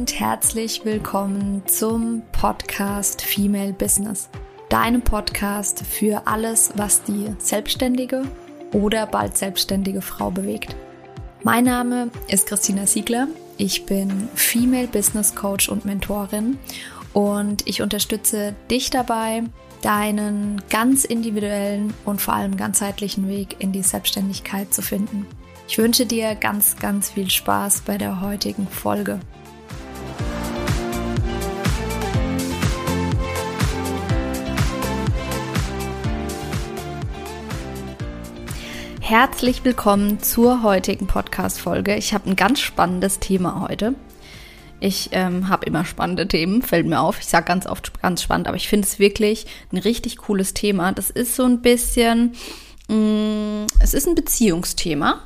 und 0.00 0.18
herzlich 0.18 0.86
willkommen 0.86 1.62
zum 1.66 2.22
Podcast 2.32 3.20
Female 3.20 3.74
Business. 3.74 4.30
Deinem 4.70 5.02
Podcast 5.02 5.84
für 5.84 6.26
alles, 6.26 6.72
was 6.74 7.02
die 7.02 7.34
selbstständige 7.36 8.22
oder 8.72 9.06
bald 9.06 9.36
selbstständige 9.36 10.00
Frau 10.00 10.30
bewegt. 10.30 10.74
Mein 11.42 11.64
Name 11.64 12.08
ist 12.28 12.46
Christina 12.46 12.86
Siegler. 12.86 13.28
Ich 13.58 13.84
bin 13.84 14.30
Female 14.34 14.86
Business 14.86 15.34
Coach 15.34 15.68
und 15.68 15.84
Mentorin 15.84 16.56
und 17.12 17.68
ich 17.68 17.82
unterstütze 17.82 18.54
dich 18.70 18.88
dabei, 18.88 19.42
deinen 19.82 20.62
ganz 20.70 21.04
individuellen 21.04 21.92
und 22.06 22.22
vor 22.22 22.32
allem 22.32 22.56
ganzheitlichen 22.56 23.28
Weg 23.28 23.56
in 23.58 23.72
die 23.72 23.82
Selbstständigkeit 23.82 24.72
zu 24.72 24.80
finden. 24.80 25.26
Ich 25.68 25.76
wünsche 25.76 26.06
dir 26.06 26.36
ganz, 26.36 26.76
ganz 26.76 27.10
viel 27.10 27.28
Spaß 27.28 27.82
bei 27.82 27.98
der 27.98 28.22
heutigen 28.22 28.66
Folge. 28.66 29.20
Herzlich 39.10 39.64
willkommen 39.64 40.22
zur 40.22 40.62
heutigen 40.62 41.08
Podcast-Folge. 41.08 41.96
Ich 41.96 42.14
habe 42.14 42.30
ein 42.30 42.36
ganz 42.36 42.60
spannendes 42.60 43.18
Thema 43.18 43.66
heute. 43.68 43.96
Ich 44.78 45.08
ähm, 45.10 45.48
habe 45.48 45.66
immer 45.66 45.84
spannende 45.84 46.28
Themen, 46.28 46.62
fällt 46.62 46.86
mir 46.86 47.00
auf. 47.00 47.18
Ich 47.18 47.26
sage 47.26 47.44
ganz 47.46 47.66
oft 47.66 48.00
ganz 48.00 48.22
spannend, 48.22 48.46
aber 48.46 48.56
ich 48.56 48.68
finde 48.68 48.86
es 48.86 49.00
wirklich 49.00 49.46
ein 49.72 49.78
richtig 49.78 50.18
cooles 50.18 50.54
Thema. 50.54 50.92
Das 50.92 51.10
ist 51.10 51.34
so 51.34 51.42
ein 51.42 51.60
bisschen, 51.60 52.36
mh, 52.86 52.94
mm, 52.94 53.66
es 53.80 53.94
ist 53.94 54.06
ein 54.06 54.14
Beziehungsthema. 54.14 55.20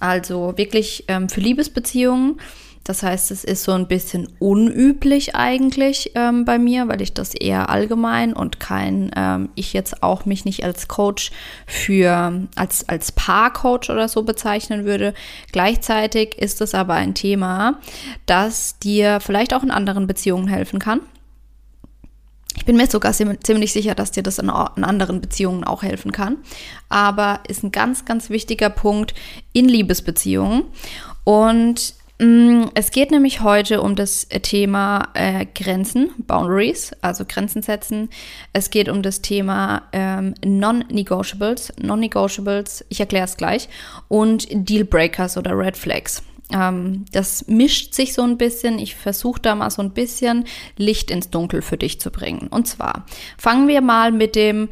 Also 0.00 0.54
wirklich 0.56 1.04
ähm, 1.08 1.28
für 1.28 1.40
Liebesbeziehungen. 1.40 2.40
Das 2.84 3.04
heißt, 3.04 3.30
es 3.30 3.44
ist 3.44 3.62
so 3.62 3.72
ein 3.72 3.86
bisschen 3.86 4.28
unüblich 4.40 5.36
eigentlich 5.36 6.12
ähm, 6.16 6.44
bei 6.44 6.58
mir, 6.58 6.88
weil 6.88 7.00
ich 7.00 7.12
das 7.12 7.34
eher 7.34 7.70
allgemein 7.70 8.32
und 8.32 8.58
kein, 8.58 9.12
ähm, 9.14 9.50
ich 9.54 9.72
jetzt 9.72 10.02
auch 10.02 10.26
mich 10.26 10.44
nicht 10.44 10.64
als 10.64 10.88
Coach 10.88 11.30
für, 11.66 12.48
als, 12.56 12.88
als 12.88 13.12
Paarcoach 13.12 13.88
oder 13.88 14.08
so 14.08 14.24
bezeichnen 14.24 14.84
würde. 14.84 15.14
Gleichzeitig 15.52 16.36
ist 16.38 16.60
es 16.60 16.74
aber 16.74 16.94
ein 16.94 17.14
Thema, 17.14 17.78
das 18.26 18.78
dir 18.80 19.20
vielleicht 19.20 19.54
auch 19.54 19.62
in 19.62 19.70
anderen 19.70 20.08
Beziehungen 20.08 20.48
helfen 20.48 20.80
kann. 20.80 21.00
Ich 22.56 22.66
bin 22.66 22.76
mir 22.76 22.86
sogar 22.86 23.12
ziemlich 23.12 23.72
sicher, 23.72 23.94
dass 23.94 24.10
dir 24.10 24.22
das 24.22 24.38
in, 24.38 24.50
anderen 24.50 25.20
Beziehungen 25.20 25.64
auch 25.64 25.82
helfen 25.82 26.12
kann. 26.12 26.38
Aber 26.88 27.40
ist 27.48 27.62
ein 27.62 27.72
ganz, 27.72 28.04
ganz 28.04 28.28
wichtiger 28.28 28.70
Punkt 28.70 29.14
in 29.52 29.68
Liebesbeziehungen. 29.68 30.64
Und 31.24 31.94
es 32.74 32.92
geht 32.92 33.10
nämlich 33.10 33.40
heute 33.40 33.82
um 33.82 33.96
das 33.96 34.28
Thema 34.28 35.08
äh, 35.14 35.44
Grenzen, 35.54 36.10
Boundaries, 36.18 36.92
also 37.00 37.24
Grenzen 37.26 37.62
setzen. 37.62 38.10
Es 38.52 38.70
geht 38.70 38.88
um 38.88 39.02
das 39.02 39.22
Thema 39.22 39.82
ähm, 39.92 40.34
Non-Negotiables, 40.44 41.72
Non-Negotiables, 41.80 42.84
ich 42.90 43.00
erkläre 43.00 43.24
es 43.24 43.36
gleich, 43.36 43.68
und 44.06 44.46
Dealbreakers 44.52 45.36
oder 45.36 45.58
Red 45.58 45.76
Flags. 45.76 46.22
Ähm, 46.52 47.06
das 47.10 47.48
mischt 47.48 47.92
sich 47.94 48.14
so 48.14 48.22
ein 48.22 48.38
bisschen. 48.38 48.78
Ich 48.78 48.94
versuche 48.94 49.40
da 49.40 49.56
mal 49.56 49.70
so 49.70 49.82
ein 49.82 49.90
bisschen 49.90 50.44
Licht 50.76 51.10
ins 51.10 51.30
Dunkel 51.30 51.60
für 51.60 51.76
dich 51.76 52.00
zu 52.00 52.12
bringen. 52.12 52.46
Und 52.48 52.68
zwar 52.68 53.04
fangen 53.36 53.66
wir 53.66 53.80
mal 53.80 54.12
mit 54.12 54.36
dem 54.36 54.68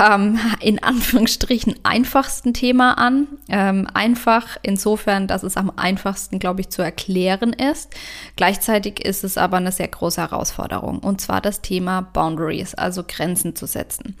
ähm, 0.00 0.38
in 0.60 0.82
Anführungsstrichen 0.82 1.76
einfachsten 1.82 2.54
Thema 2.54 2.98
an. 2.98 3.28
Ähm, 3.48 3.86
einfach 3.92 4.56
insofern, 4.62 5.26
dass 5.26 5.42
es 5.42 5.56
am 5.56 5.72
einfachsten, 5.76 6.38
glaube 6.38 6.60
ich, 6.60 6.70
zu 6.70 6.82
erklären 6.82 7.52
ist. 7.52 7.94
Gleichzeitig 8.36 9.04
ist 9.04 9.24
es 9.24 9.38
aber 9.38 9.58
eine 9.58 9.72
sehr 9.72 9.88
große 9.88 10.20
Herausforderung. 10.20 10.98
Und 10.98 11.20
zwar 11.20 11.40
das 11.40 11.62
Thema 11.62 12.00
Boundaries, 12.00 12.74
also 12.74 13.04
Grenzen 13.06 13.54
zu 13.56 13.66
setzen. 13.66 14.16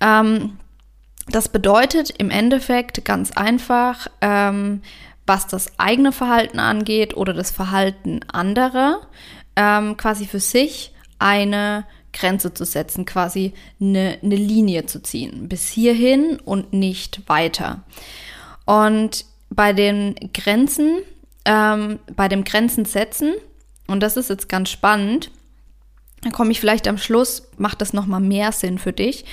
Ähm, 0.00 0.58
das 1.28 1.48
bedeutet 1.48 2.10
im 2.18 2.30
Endeffekt 2.30 3.04
ganz 3.04 3.30
einfach, 3.32 4.08
ähm, 4.20 4.82
was 5.26 5.46
das 5.46 5.78
eigene 5.78 6.10
Verhalten 6.10 6.58
angeht 6.58 7.16
oder 7.16 7.32
das 7.32 7.52
Verhalten 7.52 8.20
anderer, 8.32 9.00
ähm, 9.54 9.96
quasi 9.96 10.26
für 10.26 10.40
sich 10.40 10.92
eine 11.20 11.84
Grenze 12.12 12.54
zu 12.54 12.64
setzen, 12.64 13.04
quasi 13.04 13.52
eine, 13.80 14.18
eine 14.22 14.36
Linie 14.36 14.86
zu 14.86 15.02
ziehen. 15.02 15.48
Bis 15.48 15.68
hierhin 15.68 16.38
und 16.44 16.72
nicht 16.72 17.28
weiter. 17.28 17.82
Und 18.64 19.24
bei 19.50 19.72
den 19.72 20.14
Grenzen, 20.32 20.98
ähm, 21.44 21.98
bei 22.14 22.28
dem 22.28 22.44
Grenzen 22.44 22.84
setzen, 22.84 23.34
und 23.86 24.00
das 24.00 24.16
ist 24.16 24.30
jetzt 24.30 24.48
ganz 24.48 24.70
spannend, 24.70 25.30
da 26.22 26.30
komme 26.30 26.52
ich 26.52 26.60
vielleicht 26.60 26.86
am 26.86 26.98
Schluss, 26.98 27.48
macht 27.56 27.80
das 27.80 27.92
nochmal 27.92 28.20
mehr 28.20 28.52
Sinn 28.52 28.78
für 28.78 28.92
dich. 28.92 29.24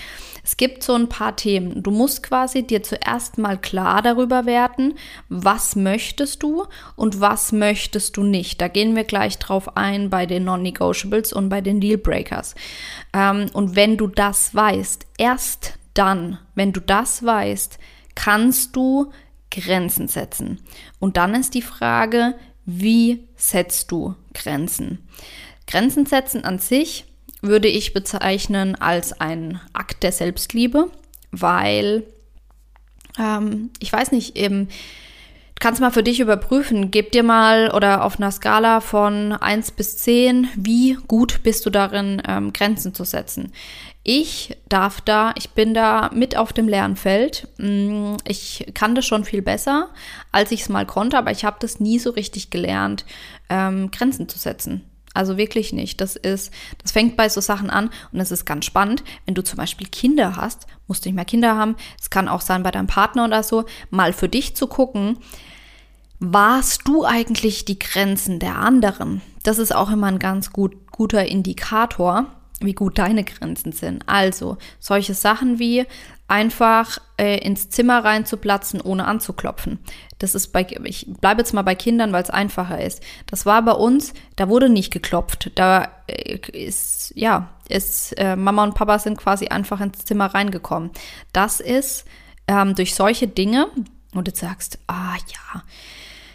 Es 0.47 0.55
gibt 0.55 0.81
so 0.81 0.93
ein 0.93 1.09
paar 1.09 1.35
Themen. 1.35 1.83
Du 1.83 1.91
musst 1.91 2.23
quasi 2.23 2.63
dir 2.63 2.81
zuerst 2.81 3.37
mal 3.37 3.57
klar 3.57 4.01
darüber 4.01 4.45
werden, 4.45 4.93
was 5.27 5.75
möchtest 5.75 6.41
du 6.41 6.63
und 6.95 7.19
was 7.19 7.51
möchtest 7.51 8.15
du 8.15 8.23
nicht. 8.23 8.61
Da 8.61 8.69
gehen 8.69 8.95
wir 8.95 9.03
gleich 9.03 9.39
drauf 9.39 9.75
ein 9.75 10.09
bei 10.09 10.25
den 10.25 10.45
Non-Negotiables 10.45 11.33
und 11.33 11.49
bei 11.49 11.59
den 11.59 11.81
Dealbreakers. 11.81 12.55
Ähm, 13.11 13.47
und 13.51 13.75
wenn 13.75 13.97
du 13.97 14.07
das 14.07 14.55
weißt, 14.55 15.05
erst 15.17 15.77
dann, 15.93 16.39
wenn 16.55 16.71
du 16.71 16.79
das 16.79 17.25
weißt, 17.25 17.77
kannst 18.15 18.73
du 18.73 19.11
Grenzen 19.51 20.07
setzen. 20.07 20.61
Und 20.97 21.17
dann 21.17 21.35
ist 21.35 21.55
die 21.55 21.61
Frage, 21.61 22.35
wie 22.65 23.27
setzt 23.35 23.91
du 23.91 24.15
Grenzen? 24.33 25.09
Grenzen 25.67 26.05
setzen 26.05 26.45
an 26.45 26.59
sich 26.59 27.06
würde 27.41 27.67
ich 27.67 27.93
bezeichnen 27.93 28.75
als 28.75 29.19
ein 29.19 29.59
Akt 29.73 30.03
der 30.03 30.11
Selbstliebe, 30.11 30.91
weil 31.31 32.03
ähm, 33.19 33.71
ich 33.79 33.91
weiß 33.91 34.11
nicht, 34.11 34.37
eben, 34.37 34.69
kannst 35.59 35.81
mal 35.81 35.91
für 35.91 36.03
dich 36.03 36.19
überprüfen, 36.19 36.91
gib 36.91 37.11
dir 37.11 37.23
mal 37.23 37.71
oder 37.71 38.03
auf 38.03 38.17
einer 38.17 38.31
Skala 38.31 38.79
von 38.79 39.33
1 39.33 39.71
bis 39.71 39.97
10, 39.97 40.49
wie 40.55 40.97
gut 41.07 41.41
bist 41.43 41.65
du 41.65 41.69
darin, 41.69 42.21
ähm, 42.27 42.53
Grenzen 42.53 42.93
zu 42.93 43.03
setzen. 43.03 43.51
Ich 44.03 44.55
darf 44.69 45.01
da, 45.01 45.33
ich 45.37 45.49
bin 45.49 45.73
da 45.73 46.09
mit 46.13 46.37
auf 46.37 46.53
dem 46.53 46.69
Lernfeld. 46.69 47.47
Mm, 47.57 48.15
ich 48.25 48.65
kann 48.73 48.95
das 48.95 49.05
schon 49.05 49.25
viel 49.25 49.41
besser, 49.41 49.89
als 50.31 50.51
ich 50.51 50.61
es 50.61 50.69
mal 50.69 50.85
konnte, 50.85 51.17
aber 51.17 51.31
ich 51.31 51.43
habe 51.43 51.57
das 51.59 51.79
nie 51.79 51.99
so 51.99 52.11
richtig 52.11 52.49
gelernt, 52.49 53.05
ähm, 53.49 53.91
Grenzen 53.91 54.29
zu 54.29 54.37
setzen. 54.37 54.86
Also 55.17 55.35
wirklich 55.35 55.73
nicht. 55.73 55.99
Das 55.99 56.15
ist, 56.15 56.53
das 56.81 56.91
fängt 56.91 57.17
bei 57.17 57.27
so 57.27 57.41
Sachen 57.41 57.69
an 57.69 57.89
und 58.11 58.19
es 58.19 58.31
ist 58.31 58.45
ganz 58.45 58.65
spannend, 58.65 59.03
wenn 59.25 59.33
du 59.33 59.43
zum 59.43 59.57
Beispiel 59.57 59.87
Kinder 59.87 60.35
hast, 60.35 60.67
musst 60.87 61.03
du 61.03 61.09
nicht 61.09 61.15
mehr 61.15 61.25
Kinder 61.25 61.57
haben, 61.57 61.75
es 61.99 62.09
kann 62.09 62.27
auch 62.27 62.41
sein 62.41 62.61
bei 62.61 62.71
deinem 62.71 62.87
Partner 62.87 63.25
oder 63.25 63.41
so, 63.41 63.65
mal 63.89 64.13
für 64.13 64.29
dich 64.29 64.55
zu 64.55 64.67
gucken, 64.67 65.17
warst 66.19 66.87
du 66.87 67.03
eigentlich 67.03 67.65
die 67.65 67.79
Grenzen 67.79 68.39
der 68.39 68.57
anderen? 68.57 69.21
Das 69.43 69.57
ist 69.57 69.73
auch 69.73 69.89
immer 69.89 70.07
ein 70.07 70.19
ganz 70.19 70.51
gut, 70.51 70.91
guter 70.91 71.25
Indikator, 71.25 72.27
wie 72.59 72.73
gut 72.73 72.97
deine 72.97 73.23
Grenzen 73.23 73.71
sind. 73.71 74.03
Also 74.07 74.57
solche 74.79 75.13
Sachen 75.13 75.59
wie 75.59 75.85
einfach 76.27 76.97
äh, 77.17 77.37
ins 77.39 77.69
Zimmer 77.69 78.03
reinzuplatzen, 78.03 78.81
ohne 78.81 79.05
anzuklopfen. 79.05 79.79
Das 80.19 80.35
ist 80.35 80.49
bei, 80.49 80.67
ich 80.83 81.07
bleibe 81.21 81.41
jetzt 81.41 81.53
mal 81.53 81.61
bei 81.61 81.75
Kindern, 81.75 82.11
weil 82.11 82.23
es 82.23 82.29
einfacher 82.29 82.83
ist. 82.83 83.01
Das 83.27 83.45
war 83.45 83.61
bei 83.61 83.71
uns, 83.71 84.13
da 84.35 84.49
wurde 84.49 84.67
nicht 84.69 84.91
geklopft. 84.91 85.51
Da 85.55 85.89
äh, 86.07 86.37
ist, 86.51 87.13
ja, 87.15 87.49
ist, 87.69 88.13
äh, 88.17 88.35
Mama 88.35 88.63
und 88.63 88.75
Papa 88.75 88.99
sind 88.99 89.17
quasi 89.17 89.47
einfach 89.47 89.79
ins 89.79 90.03
Zimmer 90.03 90.25
reingekommen. 90.25 90.91
Das 91.31 91.59
ist 91.59 92.05
ähm, 92.47 92.75
durch 92.75 92.95
solche 92.95 93.27
Dinge, 93.27 93.67
und 94.13 94.27
du 94.27 94.31
sagst, 94.33 94.79
ah 94.87 95.15
ja, 95.15 95.63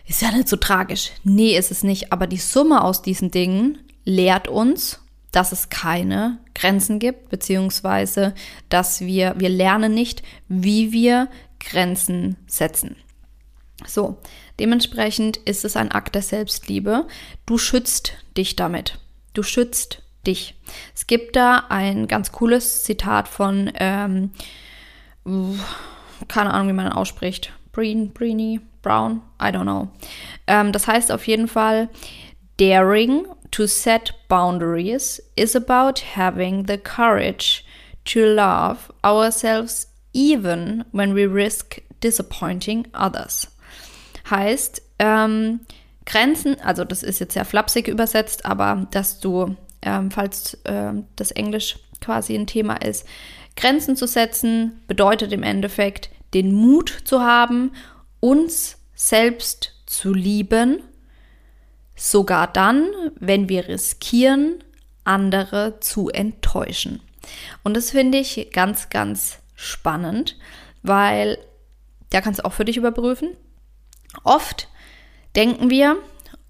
ist 0.06 0.22
ja 0.22 0.30
nicht 0.30 0.48
so 0.48 0.56
tragisch. 0.56 1.12
Nee, 1.24 1.56
ist 1.56 1.70
es 1.70 1.82
nicht. 1.82 2.12
Aber 2.12 2.26
die 2.26 2.38
Summe 2.38 2.82
aus 2.82 3.02
diesen 3.02 3.30
Dingen 3.30 3.78
lehrt 4.04 4.48
uns, 4.48 5.01
dass 5.32 5.50
es 5.50 5.70
keine 5.70 6.38
Grenzen 6.54 6.98
gibt, 6.98 7.30
beziehungsweise 7.30 8.34
dass 8.68 9.00
wir, 9.00 9.34
wir 9.38 9.48
lernen 9.48 9.94
nicht, 9.94 10.22
wie 10.48 10.92
wir 10.92 11.28
Grenzen 11.58 12.36
setzen. 12.46 12.96
So, 13.86 14.18
dementsprechend 14.60 15.38
ist 15.38 15.64
es 15.64 15.76
ein 15.76 15.90
Akt 15.90 16.14
der 16.14 16.22
Selbstliebe. 16.22 17.06
Du 17.46 17.58
schützt 17.58 18.14
dich 18.36 18.54
damit. 18.56 18.98
Du 19.32 19.42
schützt 19.42 20.02
dich. 20.26 20.54
Es 20.94 21.06
gibt 21.06 21.34
da 21.36 21.64
ein 21.68 22.06
ganz 22.06 22.30
cooles 22.32 22.84
Zitat 22.84 23.26
von, 23.26 23.72
ähm, 23.76 24.30
keine 26.28 26.52
Ahnung, 26.52 26.68
wie 26.68 26.74
man 26.74 26.92
ausspricht. 26.92 27.52
Breen, 27.72 28.12
Breeny, 28.12 28.60
Brown, 28.82 29.22
I 29.40 29.46
don't 29.46 29.62
know. 29.62 29.88
Ähm, 30.46 30.72
das 30.72 30.86
heißt 30.86 31.10
auf 31.10 31.26
jeden 31.26 31.48
Fall, 31.48 31.88
daring 32.58 33.24
to 33.52 33.66
set 33.66 34.12
boundaries 34.28 35.20
is 35.36 35.54
about 35.54 36.00
having 36.00 36.64
the 36.66 36.78
courage 36.78 37.64
to 38.04 38.26
love 38.26 38.90
ourselves 39.04 39.86
even 40.12 40.84
when 40.90 41.14
we 41.14 41.26
risk 41.26 41.78
disappointing 42.00 42.86
others. 42.94 43.48
Heißt, 44.28 44.82
ähm, 44.98 45.60
Grenzen, 46.04 46.60
also 46.60 46.84
das 46.84 47.02
ist 47.02 47.20
jetzt 47.20 47.34
sehr 47.34 47.44
flapsig 47.44 47.88
übersetzt, 47.88 48.44
aber 48.44 48.86
dass 48.90 49.20
du, 49.20 49.56
ähm, 49.82 50.10
falls 50.10 50.54
äh, 50.64 50.92
das 51.16 51.30
Englisch 51.30 51.78
quasi 52.00 52.34
ein 52.34 52.46
Thema 52.46 52.76
ist, 52.76 53.06
Grenzen 53.56 53.96
zu 53.96 54.06
setzen, 54.06 54.82
bedeutet 54.88 55.32
im 55.32 55.42
Endeffekt, 55.42 56.10
den 56.34 56.52
Mut 56.52 57.02
zu 57.04 57.20
haben, 57.20 57.72
uns 58.20 58.78
selbst 58.94 59.74
zu 59.86 60.14
lieben, 60.14 60.82
sogar 61.94 62.46
dann, 62.46 62.88
wenn 63.18 63.48
wir 63.48 63.68
riskieren, 63.68 64.62
andere 65.04 65.80
zu 65.80 66.08
enttäuschen. 66.08 67.00
Und 67.62 67.74
das 67.76 67.90
finde 67.90 68.18
ich 68.18 68.50
ganz, 68.52 68.90
ganz 68.90 69.38
spannend, 69.54 70.38
weil 70.82 71.38
da 72.10 72.20
kannst 72.20 72.40
du 72.40 72.44
auch 72.44 72.52
für 72.52 72.64
dich 72.64 72.76
überprüfen. 72.76 73.36
Oft 74.24 74.68
denken 75.34 75.70
wir, 75.70 75.96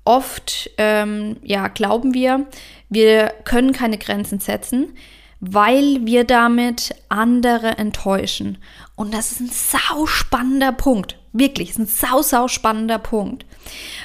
oft 0.05 0.71
ähm, 0.79 1.37
ja, 1.43 1.69
glauben 1.69 2.15
wir, 2.15 2.47
wir 2.89 3.33
können 3.45 3.73
keine 3.73 3.99
Grenzen 3.99 4.41
setzen, 4.41 4.97
weil 5.41 6.05
wir 6.07 6.25
damit 6.25 6.95
andere 7.09 7.79
enttäuschen. 7.79 8.59
Und 8.97 9.13
das 9.15 9.33
ist 9.33 9.41
ein 9.41 9.51
sau 9.51 10.07
spannender 10.07 10.73
Punkt. 10.73 11.19
Wirklich, 11.33 11.71
ist 11.71 11.79
ein 11.79 11.87
sau, 11.87 12.23
sau 12.23 12.49
spannender 12.49 12.99
Punkt. 12.99 13.47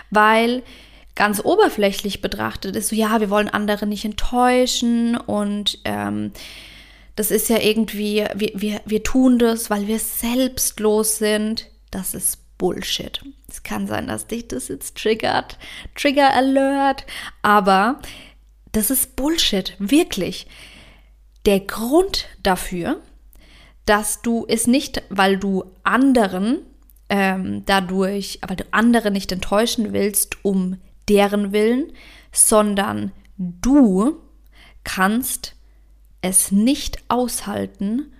Weil 0.09 0.63
ganz 1.17 1.41
oberflächlich 1.43 2.21
betrachtet 2.21 2.75
ist 2.77 2.89
so, 2.89 2.95
ja, 2.95 3.19
wir 3.19 3.29
wollen 3.29 3.49
andere 3.49 3.87
nicht 3.87 4.05
enttäuschen 4.05 5.17
und 5.17 5.79
ähm, 5.83 6.31
das 7.17 7.31
ist 7.31 7.49
ja 7.49 7.57
irgendwie, 7.59 8.23
wir, 8.35 8.51
wir, 8.53 8.81
wir 8.85 9.03
tun 9.03 9.39
das, 9.39 9.69
weil 9.69 9.87
wir 9.87 9.97
selbstlos 9.97 11.17
sind. 11.17 11.67
Das 11.89 12.13
ist 12.13 12.57
Bullshit. 12.59 13.21
Es 13.49 13.63
kann 13.63 13.87
sein, 13.87 14.07
dass 14.07 14.27
dich 14.27 14.47
das 14.47 14.67
jetzt 14.67 14.95
triggert. 14.97 15.57
Trigger 15.95 16.31
Alert. 16.33 17.05
Aber 17.41 17.99
das 18.71 18.91
ist 18.91 19.15
Bullshit. 19.15 19.73
Wirklich. 19.79 20.45
Der 21.47 21.61
Grund 21.61 22.27
dafür, 22.43 23.01
dass 23.85 24.21
du 24.21 24.45
es 24.47 24.67
nicht, 24.67 25.01
weil 25.09 25.37
du 25.37 25.63
anderen 25.83 26.59
ähm, 27.09 27.63
dadurch, 27.65 28.39
weil 28.47 28.57
du 28.57 28.65
andere 28.69 29.09
nicht 29.09 29.31
enttäuschen 29.31 29.91
willst, 29.91 30.45
um 30.45 30.77
deren 31.09 31.51
Willen, 31.51 31.91
sondern 32.31 33.11
du 33.37 34.21
kannst 34.83 35.55
es 36.21 36.51
nicht 36.51 36.97
aushalten, 37.09 38.11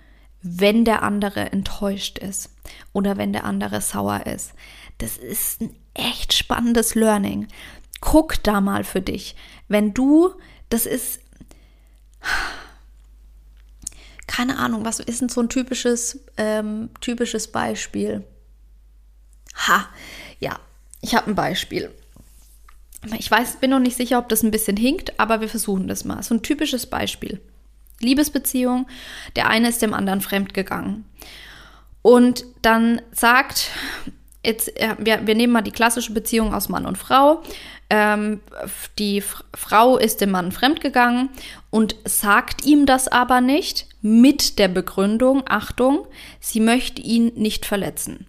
wenn 0.42 0.84
der 0.84 1.02
andere 1.02 1.52
enttäuscht 1.52 2.18
ist 2.18 2.50
oder 2.92 3.16
wenn 3.16 3.32
der 3.32 3.44
andere 3.44 3.80
sauer 3.80 4.26
ist. 4.26 4.52
Das 4.98 5.16
ist 5.16 5.60
ein 5.60 5.74
echt 5.94 6.32
spannendes 6.32 6.94
Learning. 6.94 7.48
Guck 8.00 8.42
da 8.42 8.60
mal 8.60 8.84
für 8.84 9.00
dich. 9.00 9.34
Wenn 9.66 9.94
du, 9.94 10.34
das 10.68 10.86
ist, 10.86 11.20
keine 14.26 14.58
Ahnung, 14.58 14.84
was 14.84 15.00
ist 15.00 15.20
denn 15.20 15.28
so 15.28 15.40
ein 15.40 15.48
typisches, 15.48 16.20
ähm, 16.36 16.90
typisches 17.00 17.50
Beispiel? 17.50 18.24
Ha, 19.66 19.88
ja, 20.38 20.60
ich 21.00 21.14
habe 21.14 21.28
ein 21.28 21.34
Beispiel. 21.34 21.92
Ich 23.18 23.30
weiß, 23.30 23.56
bin 23.56 23.70
noch 23.70 23.78
nicht 23.78 23.96
sicher, 23.96 24.18
ob 24.18 24.28
das 24.28 24.42
ein 24.42 24.50
bisschen 24.50 24.76
hinkt, 24.76 25.18
aber 25.20 25.40
wir 25.40 25.48
versuchen 25.48 25.86
das 25.86 26.04
mal. 26.04 26.22
So 26.22 26.34
ein 26.34 26.42
typisches 26.42 26.86
Beispiel. 26.86 27.40
Liebesbeziehung, 28.00 28.86
der 29.36 29.48
eine 29.48 29.68
ist 29.68 29.82
dem 29.82 29.94
anderen 29.94 30.20
fremdgegangen. 30.20 31.04
Und 32.02 32.44
dann 32.62 33.00
sagt, 33.12 33.70
jetzt, 34.44 34.72
wir, 34.98 35.26
wir 35.26 35.34
nehmen 35.34 35.52
mal 35.52 35.62
die 35.62 35.72
klassische 35.72 36.12
Beziehung 36.12 36.54
aus 36.54 36.68
Mann 36.68 36.86
und 36.86 36.96
Frau. 36.96 37.42
Ähm, 37.90 38.40
die 38.98 39.18
F 39.18 39.44
Frau 39.54 39.96
ist 39.96 40.20
dem 40.20 40.30
Mann 40.30 40.52
fremdgegangen 40.52 41.30
und 41.70 41.96
sagt 42.04 42.64
ihm 42.64 42.86
das 42.86 43.08
aber 43.08 43.40
nicht 43.40 43.86
mit 44.02 44.58
der 44.58 44.68
Begründung, 44.68 45.42
Achtung, 45.46 46.06
sie 46.40 46.60
möchte 46.60 47.00
ihn 47.00 47.32
nicht 47.34 47.64
verletzen. 47.64 48.26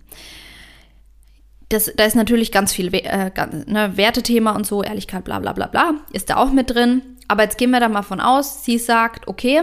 Das, 1.70 1.92
da 1.96 2.06
ist 2.06 2.16
natürlich 2.16 2.52
ganz 2.52 2.74
viel 2.74 2.94
äh, 2.94 3.32
ne, 3.68 3.96
Wertethema 3.96 4.56
und 4.56 4.66
so, 4.66 4.84
Ehrlichkeit, 4.84 5.24
bla 5.24 5.40
bla 5.40 5.54
bla 5.54 5.68
bla, 5.68 5.94
ist 6.12 6.30
da 6.30 6.38
auch 6.38 6.52
mit 6.52 6.72
drin. 6.72 7.02
Aber 7.28 7.44
jetzt 7.44 7.58
gehen 7.58 7.70
wir 7.70 7.80
da 7.80 7.90
mal 7.90 8.02
von 8.02 8.20
aus, 8.20 8.66
sie 8.66 8.80
sagt, 8.80 9.28
okay, 9.28 9.62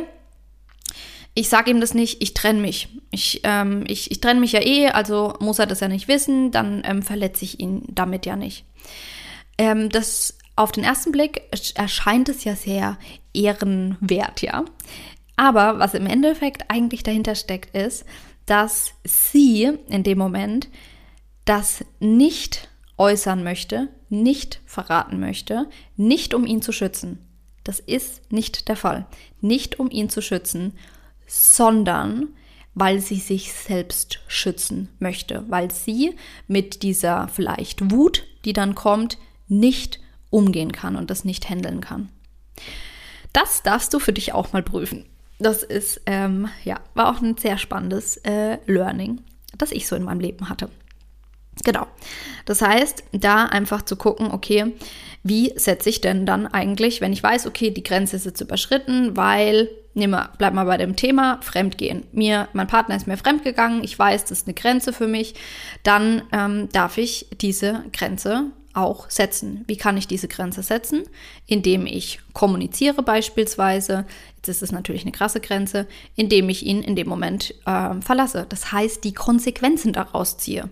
ich 1.35 1.51
sage 1.51 1.71
ihm 1.71 1.81
das 1.81 1.93
nicht, 1.93 2.23
ich 2.23 2.33
trenne 2.33 2.61
mich. 2.61 2.89
Ich, 3.11 3.43
ähm, 3.45 3.85
ich, 3.87 4.11
ich 4.11 4.21
trenne 4.21 4.41
mich 4.41 4.53
ja 4.53 4.61
eh, 4.65 4.89
also 4.89 5.35
muss 5.39 5.59
er 5.59 5.67
das 5.67 5.81
ja 5.81 5.89
nicht 5.89 6.09
wissen, 6.09 6.51
dann 6.51 6.83
ähm, 6.87 7.03
verletze 7.03 7.45
ich 7.45 7.61
ihn 7.61 7.83
damit 7.89 8.25
ja 8.25 8.37
nicht. 8.37 8.65
Ähm, 9.59 9.91
das 9.91 10.39
auf 10.57 10.73
den 10.73 10.85
ersten 10.85 11.13
Blick 11.13 11.43
erscheint 11.75 12.31
es 12.31 12.45
ja 12.45 12.57
sehr 12.57 12.99
ehrenwert, 13.35 14.41
ja. 14.41 14.65
Aber 15.37 15.79
was 15.79 15.93
im 15.93 16.07
Endeffekt 16.07 16.71
eigentlich 16.71 17.03
dahinter 17.03 17.35
steckt, 17.35 17.77
ist, 17.77 18.07
dass 18.47 18.95
sie 19.05 19.71
in 19.89 20.03
dem 20.03 20.17
Moment 20.17 20.69
das 21.47 21.85
nicht 22.01 22.69
äußern 22.99 23.43
möchte, 23.43 23.89
nicht 24.11 24.61
verraten 24.67 25.19
möchte, 25.19 25.69
nicht 25.97 26.35
um 26.35 26.45
ihn 26.45 26.61
zu 26.61 26.73
schützen. 26.73 27.19
Das 27.65 27.81
ist 27.81 28.31
nicht 28.31 28.69
der 28.69 28.77
Fall. 28.77 29.07
Nicht 29.41 29.81
um 29.81 29.91
ihn 29.91 30.11
zu 30.11 30.21
schützen, 30.21 30.75
sondern 31.27 32.29
weil 32.75 33.01
sie 33.01 33.17
sich 33.17 33.53
selbst 33.55 34.21
schützen 34.29 34.91
möchte, 34.99 35.45
weil 35.49 35.71
sie 35.71 36.15
mit 36.47 36.83
dieser 36.83 37.27
vielleicht 37.29 37.91
Wut, 37.91 38.25
die 38.45 38.53
dann 38.53 38.75
kommt, 38.75 39.19
nicht 39.49 39.99
umgehen 40.31 40.73
kann 40.73 40.97
und 40.97 41.11
das 41.11 41.25
nicht 41.25 41.49
handeln 41.49 41.81
kann. 41.81 42.11
Das 43.33 43.63
darfst 43.63 43.95
du 43.95 43.99
für 43.99 44.13
dich 44.13 44.35
auch 44.35 44.53
mal 44.53 44.63
prüfen. 44.63 45.07
Das 45.39 45.63
ist, 45.63 46.03
ähm, 46.07 46.49
ja, 46.65 46.81
war 46.95 47.11
auch 47.11 47.23
ein 47.23 47.37
sehr 47.37 47.59
spannendes 47.59 48.19
äh, 48.19 48.59
Learning, 48.67 49.23
das 49.57 49.73
ich 49.73 49.87
so 49.87 49.97
in 49.97 50.03
meinem 50.03 50.21
Leben 50.21 50.49
hatte. 50.49 50.71
Genau. 51.65 51.87
Das 52.45 52.63
heißt, 52.63 53.05
da 53.13 53.47
einfach 53.47 53.83
zu 53.83 53.97
gucken, 53.97 54.31
okay, 54.31 54.75
wie 55.23 55.53
setze 55.57 55.89
ich 55.91 56.01
denn 56.01 56.27
dann 56.27 56.47
eigentlich, 56.47 57.01
wenn 57.01 57.13
ich 57.13 57.23
weiß, 57.23 57.47
okay, 57.47 57.71
die 57.71 57.83
Grenze 57.83 58.17
ist 58.17 58.27
jetzt 58.27 58.41
überschritten, 58.41 59.17
weil, 59.17 59.69
nehmen 59.95 60.13
wir, 60.13 60.31
bleib 60.39 60.55
mal 60.55 60.67
bei 60.67 60.77
dem 60.77 60.95
Thema, 60.95 61.41
Fremdgehen. 61.43 62.05
Mir, 62.13 62.49
mein 62.53 62.69
Partner 62.69 62.95
ist 62.95 63.09
mir 63.09 63.17
fremdgegangen, 63.17 63.83
ich 63.83 63.99
weiß, 63.99 64.23
das 64.27 64.39
ist 64.39 64.47
eine 64.47 64.55
Grenze 64.55 64.93
für 64.93 65.09
mich, 65.09 65.35
dann 65.83 66.23
ähm, 66.33 66.69
darf 66.71 66.99
ich 66.99 67.27
diese 67.41 67.85
Grenze 67.93 68.53
auch 68.77 69.09
setzen. 69.09 69.65
Wie 69.67 69.77
kann 69.77 69.97
ich 69.97 70.07
diese 70.07 70.29
Grenze 70.29 70.63
setzen? 70.63 71.05
Indem 71.47 71.87
ich 71.87 72.21
kommuniziere 72.35 73.03
beispielsweise, 73.03 74.05
jetzt 74.37 74.49
ist 74.49 74.63
es 74.63 74.71
natürlich 74.71 75.03
eine 75.03 75.13
krasse 75.13 75.41
Grenze, 75.41 75.87
indem 76.15 76.49
ich 76.51 76.67
ihn 76.67 76.83
in 76.83 76.95
dem 76.95 77.09
Moment 77.09 77.55
äh, 77.65 78.01
verlasse. 78.03 78.45
Das 78.49 78.73
heißt, 78.73 79.03
die 79.03 79.15
Konsequenzen 79.15 79.95
daraus 79.95 80.37
ziehe. 80.37 80.69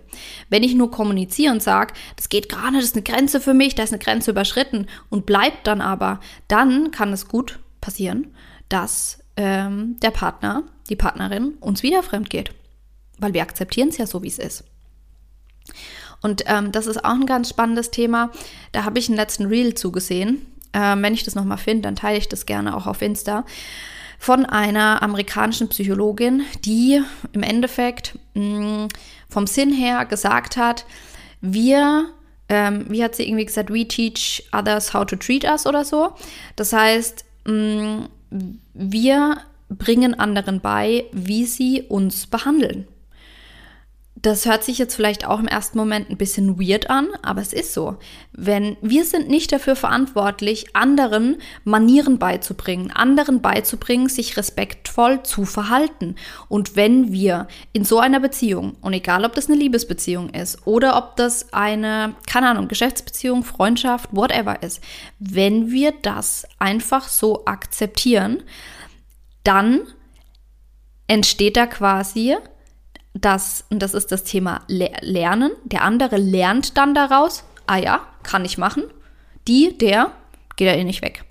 Wenn 0.49 0.63
ich 0.63 0.75
nur 0.75 0.91
kommuniziere 0.91 1.51
und 1.51 1.63
sage, 1.63 1.93
das 2.15 2.29
geht 2.29 2.47
gar 2.47 2.69
nicht, 2.69 2.83
das 2.83 2.89
ist 2.89 2.95
eine 2.95 3.03
Grenze 3.03 3.41
für 3.41 3.55
mich, 3.55 3.73
da 3.73 3.83
ist 3.83 3.91
eine 3.91 4.03
Grenze 4.03 4.31
überschritten 4.31 4.87
und 5.09 5.25
bleibt 5.25 5.65
dann 5.65 5.81
aber, 5.81 6.19
dann 6.47 6.91
kann 6.91 7.11
es 7.11 7.27
gut 7.27 7.59
passieren, 7.81 8.35
dass 8.69 9.19
ähm, 9.35 9.97
der 10.01 10.11
Partner, 10.11 10.63
die 10.89 10.95
Partnerin 10.95 11.55
uns 11.59 11.81
wieder 11.81 12.03
fremd 12.03 12.29
geht. 12.29 12.51
Weil 13.17 13.33
wir 13.33 13.41
akzeptieren 13.41 13.89
es 13.89 13.97
ja 13.97 14.05
so, 14.05 14.21
wie 14.21 14.27
es 14.27 14.37
ist. 14.39 14.63
Und 16.21 16.43
ähm, 16.47 16.71
das 16.71 16.87
ist 16.87 17.03
auch 17.03 17.13
ein 17.13 17.25
ganz 17.25 17.49
spannendes 17.49 17.91
Thema. 17.91 18.31
Da 18.71 18.83
habe 18.83 18.99
ich 18.99 19.09
einen 19.09 19.17
letzten 19.17 19.45
Reel 19.45 19.73
zugesehen. 19.75 20.45
Ähm, 20.73 21.01
wenn 21.01 21.13
ich 21.13 21.23
das 21.23 21.35
nochmal 21.35 21.57
finde, 21.57 21.83
dann 21.83 21.95
teile 21.95 22.17
ich 22.17 22.27
das 22.27 22.45
gerne 22.45 22.75
auch 22.75 22.87
auf 22.87 23.01
Insta. 23.01 23.45
Von 24.17 24.45
einer 24.45 25.03
amerikanischen 25.03 25.69
Psychologin, 25.69 26.43
die 26.63 27.01
im 27.33 27.43
Endeffekt 27.43 28.17
mh, 28.33 28.85
mm, 28.85 28.87
vom 29.29 29.47
Sinn 29.47 29.73
her 29.73 30.05
gesagt 30.05 30.57
hat, 30.57 30.85
wir 31.41 32.09
ähm, 32.47 32.85
wie 32.89 33.03
hat 33.03 33.15
sie 33.15 33.27
irgendwie 33.27 33.45
gesagt, 33.45 33.71
we 33.71 33.87
teach 33.87 34.43
others 34.51 34.93
how 34.93 35.05
to 35.05 35.15
treat 35.15 35.43
us 35.45 35.65
oder 35.65 35.83
so. 35.83 36.13
Das 36.55 36.73
heißt, 36.73 37.25
mh, 37.45 37.53
mm, 38.29 38.59
wir 38.73 39.37
bringen 39.69 40.13
anderen 40.13 40.59
bei, 40.59 41.05
wie 41.11 41.45
sie 41.45 41.83
uns 41.83 42.27
behandeln. 42.27 42.87
Das 44.25 44.47
hört 44.47 44.63
sich 44.63 44.79
jetzt 44.79 44.95
vielleicht 44.95 45.27
auch 45.27 45.39
im 45.39 45.47
ersten 45.47 45.77
Moment 45.77 46.09
ein 46.09 46.17
bisschen 46.17 46.59
weird 46.59 46.89
an, 46.89 47.09
aber 47.21 47.41
es 47.41 47.53
ist 47.53 47.75
so. 47.75 47.97
Wenn 48.31 48.75
wir 48.81 49.05
sind 49.05 49.29
nicht 49.29 49.51
dafür 49.51 49.75
verantwortlich, 49.75 50.75
anderen 50.75 51.37
Manieren 51.63 52.17
beizubringen, 52.17 52.89
anderen 52.89 53.43
beizubringen, 53.43 54.09
sich 54.09 54.35
respektvoll 54.35 55.21
zu 55.21 55.45
verhalten. 55.45 56.15
Und 56.49 56.75
wenn 56.75 57.11
wir 57.11 57.47
in 57.71 57.85
so 57.85 57.99
einer 57.99 58.19
Beziehung, 58.19 58.77
und 58.81 58.93
egal 58.93 59.25
ob 59.25 59.35
das 59.35 59.47
eine 59.47 59.59
Liebesbeziehung 59.59 60.31
ist 60.31 60.65
oder 60.65 60.97
ob 60.97 61.17
das 61.17 61.53
eine, 61.53 62.15
keine 62.25 62.49
Ahnung, 62.49 62.67
Geschäftsbeziehung, 62.67 63.43
Freundschaft, 63.43 64.09
whatever 64.11 64.63
ist, 64.63 64.81
wenn 65.19 65.69
wir 65.69 65.93
das 66.01 66.47
einfach 66.57 67.09
so 67.09 67.45
akzeptieren, 67.45 68.41
dann 69.43 69.81
entsteht 71.05 71.57
da 71.57 71.67
quasi 71.67 72.35
das, 73.15 73.63
und 73.69 73.79
das 73.79 73.93
ist 73.93 74.11
das 74.11 74.25
Thema 74.25 74.61
Lernen, 74.67 75.51
der 75.63 75.83
andere 75.83 76.17
lernt 76.17 76.77
dann 76.77 76.93
daraus, 76.93 77.45
ah 77.65 77.77
ja, 77.77 78.01
kann 78.23 78.43
ich 78.43 78.57
machen. 78.57 78.83
Die, 79.47 79.77
der, 79.77 80.11
geht 80.57 80.67
ja 80.67 80.73
eh 80.73 80.83
nicht 80.83 81.01
weg. 81.01 81.23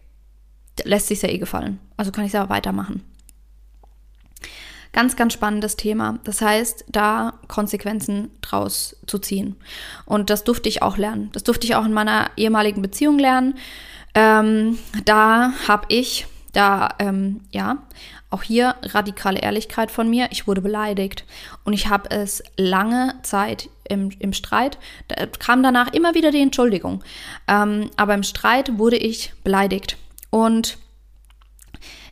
Lässt 0.82 1.08
sich 1.08 1.20
ja 1.22 1.28
eh 1.28 1.38
gefallen. 1.38 1.78
Also 1.96 2.10
kann 2.10 2.24
ich 2.24 2.32
es 2.32 2.40
aber 2.40 2.48
weitermachen. 2.48 3.02
Ganz, 4.92 5.16
ganz 5.16 5.32
spannendes 5.32 5.76
Thema. 5.76 6.20
Das 6.24 6.40
heißt, 6.40 6.86
da 6.88 7.34
Konsequenzen 7.48 8.30
draus 8.40 8.96
zu 9.06 9.18
ziehen. 9.18 9.56
Und 10.06 10.30
das 10.30 10.44
durfte 10.44 10.68
ich 10.68 10.82
auch 10.82 10.96
lernen. 10.96 11.30
Das 11.32 11.42
durfte 11.42 11.66
ich 11.66 11.74
auch 11.74 11.84
in 11.84 11.92
meiner 11.92 12.30
ehemaligen 12.36 12.80
Beziehung 12.80 13.18
lernen. 13.18 13.58
Ähm, 14.14 14.78
da 15.04 15.52
habe 15.68 15.86
ich, 15.88 16.26
da, 16.52 16.90
ähm, 17.00 17.40
ja, 17.50 17.78
auch 18.34 18.42
hier 18.42 18.74
radikale 18.82 19.38
Ehrlichkeit 19.38 19.90
von 19.90 20.10
mir. 20.10 20.28
Ich 20.32 20.46
wurde 20.46 20.60
beleidigt 20.60 21.24
und 21.64 21.72
ich 21.72 21.88
habe 21.88 22.10
es 22.10 22.42
lange 22.56 23.14
Zeit 23.22 23.70
im, 23.88 24.10
im 24.18 24.32
Streit, 24.32 24.78
da 25.08 25.26
kam 25.26 25.62
danach 25.62 25.92
immer 25.92 26.14
wieder 26.14 26.30
die 26.30 26.42
Entschuldigung. 26.42 27.04
Ähm, 27.46 27.90
aber 27.96 28.14
im 28.14 28.22
Streit 28.22 28.78
wurde 28.78 28.96
ich 28.96 29.32
beleidigt. 29.44 29.96
Und 30.30 30.78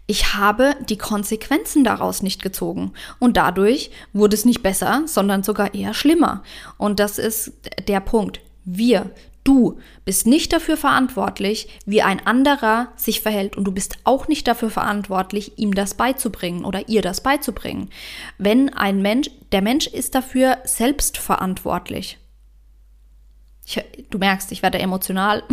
ich 0.06 0.34
habe 0.34 0.76
die 0.88 0.98
Konsequenzen 0.98 1.84
daraus 1.84 2.22
nicht 2.22 2.42
gezogen. 2.42 2.92
Und 3.18 3.36
dadurch 3.36 3.90
wurde 4.12 4.36
es 4.36 4.44
nicht 4.44 4.62
besser, 4.62 5.02
sondern 5.06 5.42
sogar 5.42 5.74
eher 5.74 5.94
schlimmer. 5.94 6.42
Und 6.76 7.00
das 7.00 7.18
ist 7.18 7.52
der 7.88 8.00
Punkt. 8.00 8.40
Wir, 8.64 9.10
du 9.44 9.78
bist 10.04 10.26
nicht 10.26 10.52
dafür 10.52 10.76
verantwortlich, 10.76 11.68
wie 11.84 12.02
ein 12.02 12.24
anderer 12.26 12.88
sich 12.96 13.20
verhält. 13.20 13.56
Und 13.56 13.64
du 13.64 13.72
bist 13.72 13.98
auch 14.04 14.28
nicht 14.28 14.46
dafür 14.46 14.70
verantwortlich, 14.70 15.58
ihm 15.58 15.74
das 15.74 15.94
beizubringen 15.94 16.64
oder 16.64 16.88
ihr 16.88 17.02
das 17.02 17.22
beizubringen. 17.22 17.90
Wenn 18.38 18.72
ein 18.72 19.02
Mensch, 19.02 19.30
der 19.52 19.62
Mensch 19.62 19.86
ist 19.86 20.14
dafür 20.14 20.58
selbst 20.64 21.18
verantwortlich. 21.18 22.18
Ich, 23.64 23.80
du 24.10 24.18
merkst, 24.18 24.50
ich 24.50 24.62
werde 24.62 24.80
emotional, 24.80 25.44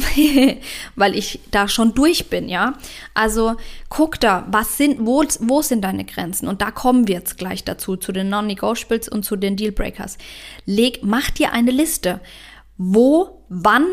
weil 0.95 1.15
ich 1.15 1.41
da 1.51 1.67
schon 1.67 1.93
durch 1.93 2.27
bin, 2.27 2.49
ja. 2.49 2.73
Also 3.13 3.55
guck 3.87 4.19
da, 4.19 4.47
was 4.49 4.77
sind, 4.77 5.05
wo, 5.05 5.23
wo 5.41 5.61
sind 5.61 5.81
deine 5.83 6.05
Grenzen? 6.05 6.47
Und 6.47 6.61
da 6.61 6.71
kommen 6.71 7.07
wir 7.07 7.15
jetzt 7.15 7.37
gleich 7.37 7.63
dazu, 7.63 7.97
zu 7.97 8.11
den 8.11 8.29
Non-Negotiables 8.29 9.09
und 9.09 9.25
zu 9.25 9.35
den 9.35 9.57
Dealbreakers. 9.57 10.17
Leg, 10.65 11.01
mach 11.03 11.29
dir 11.29 11.53
eine 11.53 11.71
Liste. 11.71 12.19
Wo, 12.77 13.38
wann, 13.49 13.85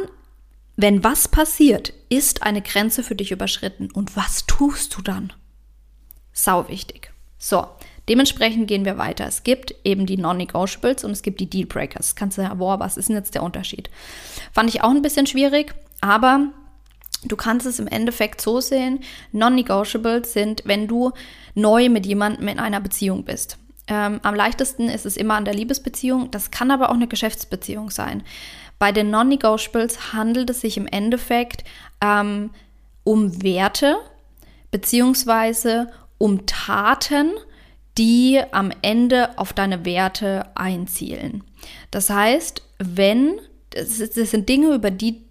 wenn 0.77 1.03
was 1.03 1.29
passiert, 1.29 1.93
ist 2.09 2.43
eine 2.43 2.63
Grenze 2.63 3.03
für 3.03 3.17
dich 3.17 3.33
überschritten 3.33 3.91
und 3.91 4.17
was 4.17 4.47
tust 4.47 4.97
du 4.97 5.03
dann? 5.03 5.33
Sau 6.33 6.69
wichtig. 6.69 7.13
So, 7.39 7.67
Dementsprechend 8.09 8.69
gehen 8.69 8.85
wir 8.85 8.99
weiter. 8.99 9.27
Es 9.27 9.43
gibt 9.43 9.75
eben 9.85 10.07
die 10.07 10.17
Non-Negotiables 10.17 11.03
und 11.03 11.11
es 11.11 11.23
gibt 11.23 11.41
die 11.41 11.51
Dealbreakers. 11.51 12.15
Kannst 12.15 12.39
du 12.39 12.43
ja, 12.43 12.55
boah, 12.55 12.79
was 12.79 12.97
ist 12.97 13.09
denn 13.09 13.17
jetzt 13.17 13.35
der 13.35 13.43
Unterschied? 13.43 13.91
Fand 14.53 14.69
ich 14.69 14.83
auch 14.83 14.91
ein 14.91 15.03
bisschen 15.03 15.27
schwierig, 15.27 15.75
aber 16.01 16.47
du 17.25 17.35
kannst 17.35 17.67
es 17.67 17.81
im 17.81 17.89
Endeffekt 17.89 18.41
so 18.41 18.61
sehen. 18.61 19.01
Non-Negotiables 19.33 20.33
sind, 20.33 20.63
wenn 20.67 20.87
du 20.87 21.13
neu 21.55 21.89
mit 21.89 22.07
jemandem 22.07 22.47
in 22.47 22.61
einer 22.61 22.81
Beziehung 22.81 23.25
bist. 23.25 23.59
Ähm, 23.89 24.21
am 24.23 24.35
leichtesten 24.35 24.89
ist 24.89 25.07
es 25.07 25.17
immer 25.17 25.35
an 25.35 25.45
der 25.45 25.55
Liebesbeziehung. 25.55 26.31
Das 26.31 26.53
kann 26.53 26.71
aber 26.71 26.91
auch 26.91 26.95
eine 26.95 27.09
Geschäftsbeziehung 27.09 27.91
sein. 27.91 28.23
Bei 28.79 28.93
den 28.93 29.11
Non-Negotiables 29.11 30.13
handelt 30.13 30.51
es 30.51 30.61
sich 30.61 30.77
im 30.77 30.87
Endeffekt 30.87 31.65
ähm, 32.01 32.51
um 33.05 33.43
Werte 33.43 33.97
beziehungsweise 34.71 35.89
um 36.19 36.47
Taten, 36.47 37.33
die 37.97 38.43
am 38.53 38.73
Ende 38.83 39.39
auf 39.39 39.53
deine 39.53 39.85
Werte 39.85 40.51
einzielen. 40.55 41.45
Das 41.91 42.11
heißt, 42.11 42.63
wenn, 42.79 43.41
das, 43.71 43.97
sind 43.97 44.49
Dinge, 44.49 44.75
über 44.75 44.91
die, 44.91 45.23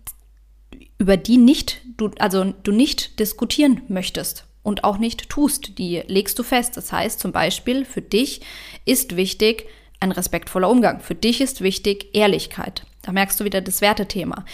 über 0.97 1.17
die 1.17 1.37
nicht, 1.37 1.81
du, 1.97 2.09
also 2.17 2.53
du 2.63 2.71
nicht 2.71 3.19
diskutieren 3.19 3.81
möchtest 3.87 4.45
und 4.63 4.83
auch 4.83 4.97
nicht 4.97 5.29
tust, 5.29 5.77
die 5.77 6.01
legst 6.07 6.39
du 6.39 6.43
fest. 6.43 6.75
Das 6.77 6.91
heißt 6.91 7.19
zum 7.19 7.31
Beispiel, 7.31 7.85
für 7.85 8.01
dich 8.01 8.41
ist 8.83 9.15
wichtig 9.15 9.67
ein 9.99 10.11
respektvoller 10.11 10.69
Umgang. 10.69 11.01
Für 11.01 11.15
dich 11.15 11.39
ist 11.39 11.61
wichtig 11.61 12.15
Ehrlichkeit. 12.15 12.85
Da 13.05 13.11
merkst 13.11 13.39
du 13.39 13.43
wieder 13.43 13.61
das 13.61 13.81
Wertethema. 13.81 14.45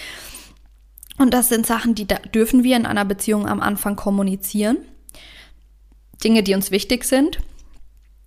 Und 1.18 1.34
das 1.34 1.50
sind 1.50 1.66
Sachen, 1.66 1.96
die 1.96 2.08
dürfen 2.08 2.64
wir 2.64 2.76
in 2.76 2.86
einer 2.86 3.06
Beziehung 3.06 3.48
am 3.48 3.62
Anfang 3.62 3.96
kommunizieren. 3.96 4.78
Dinge, 6.24 6.44
die 6.44 6.54
uns 6.54 6.72
wichtig 6.72 7.06
sind 7.06 7.40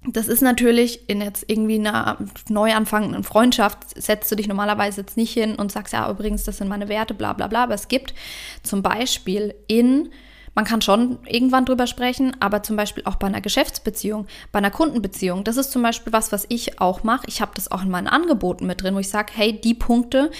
das 0.07 0.28
ist 0.28 0.43
natürlich 0.43 1.09
in 1.09 1.21
jetzt 1.21 1.45
irgendwie 1.49 1.78
einer 1.78 2.19
neu 2.49 2.75
anfangenden 2.75 3.25
Freundschaft, 3.25 3.78
setzt 4.00 4.31
du 4.31 4.37
dich 4.37 4.47
normalerweise 4.47 5.00
jetzt 5.00 5.16
nicht 5.16 5.33
hin 5.33 5.54
und 5.54 5.73
sagst, 5.73 5.95
ja, 5.95 6.11
übrigens, 6.11 6.45
das 6.45 6.59
sind 6.59 6.69
meine 6.69 6.88
Werte, 6.88 7.14
bla 7.14 7.33
bla 7.33 7.47
bla. 7.47 7.64
Aber 7.64 7.75
es 7.75 7.88
gibt 7.88 8.14
zum 8.62 8.83
Beispiel 8.83 9.54
in, 9.66 10.11
man 10.55 10.65
kann 10.65 10.83
schon 10.83 11.19
irgendwann 11.27 11.65
drüber 11.65 11.87
sprechen, 11.87 12.37
aber 12.41 12.63
zum 12.63 12.77
Beispiel 12.77 13.05
auch 13.07 13.17
bei 13.17 13.27
einer 13.27 13.41
Geschäftsbeziehung, 13.41 14.27
bei 14.53 14.59
einer 14.59 14.71
Kundenbeziehung, 14.71 15.45
das 15.45 15.57
ist 15.57 15.73
zum 15.73 15.83
Beispiel 15.83 16.13
was, 16.13 16.33
was 16.33 16.47
ich 16.49 16.81
auch 16.81 17.03
mache. 17.03 17.27
Ich 17.27 17.41
habe 17.41 17.53
das 17.55 17.71
auch 17.71 17.83
in 17.83 17.91
meinen 17.91 18.07
Angeboten 18.07 18.67
mit 18.67 18.83
drin, 18.83 18.95
wo 18.95 19.01
ich 19.01 19.09
sage, 19.09 19.33
hey, 19.35 19.61
die 19.61 19.75
Punkte, 19.75 20.31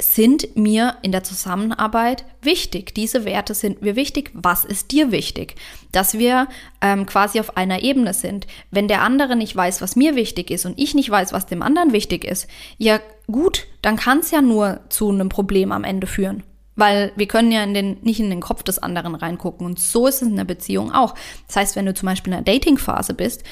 sind 0.00 0.56
mir 0.56 0.96
in 1.02 1.10
der 1.10 1.24
Zusammenarbeit 1.24 2.24
wichtig. 2.40 2.94
Diese 2.94 3.24
Werte 3.24 3.54
sind 3.54 3.82
mir 3.82 3.96
wichtig. 3.96 4.30
Was 4.32 4.64
ist 4.64 4.92
dir 4.92 5.10
wichtig? 5.10 5.56
Dass 5.90 6.14
wir 6.14 6.46
ähm, 6.80 7.04
quasi 7.04 7.40
auf 7.40 7.56
einer 7.56 7.82
Ebene 7.82 8.14
sind. 8.14 8.46
Wenn 8.70 8.86
der 8.86 9.02
andere 9.02 9.34
nicht 9.34 9.56
weiß, 9.56 9.82
was 9.82 9.96
mir 9.96 10.14
wichtig 10.14 10.50
ist 10.50 10.66
und 10.66 10.78
ich 10.78 10.94
nicht 10.94 11.10
weiß, 11.10 11.32
was 11.32 11.46
dem 11.46 11.62
anderen 11.62 11.92
wichtig 11.92 12.24
ist, 12.24 12.46
ja 12.78 13.00
gut, 13.26 13.66
dann 13.82 13.96
kann 13.96 14.20
es 14.20 14.30
ja 14.30 14.40
nur 14.40 14.80
zu 14.88 15.10
einem 15.10 15.28
Problem 15.28 15.72
am 15.72 15.82
Ende 15.82 16.06
führen. 16.06 16.44
Weil 16.78 17.12
wir 17.16 17.26
können 17.26 17.50
ja 17.50 17.64
in 17.64 17.74
den, 17.74 17.98
nicht 18.02 18.20
in 18.20 18.30
den 18.30 18.40
Kopf 18.40 18.62
des 18.62 18.78
anderen 18.78 19.16
reingucken. 19.16 19.66
Und 19.66 19.80
so 19.80 20.06
ist 20.06 20.22
es 20.22 20.28
in 20.28 20.36
der 20.36 20.44
Beziehung 20.44 20.92
auch. 20.92 21.16
Das 21.48 21.56
heißt, 21.56 21.76
wenn 21.76 21.86
du 21.86 21.92
zum 21.92 22.06
Beispiel 22.06 22.32
in 22.32 22.36
einer 22.36 22.44
Dating-Phase 22.44 23.14
bist, 23.14 23.42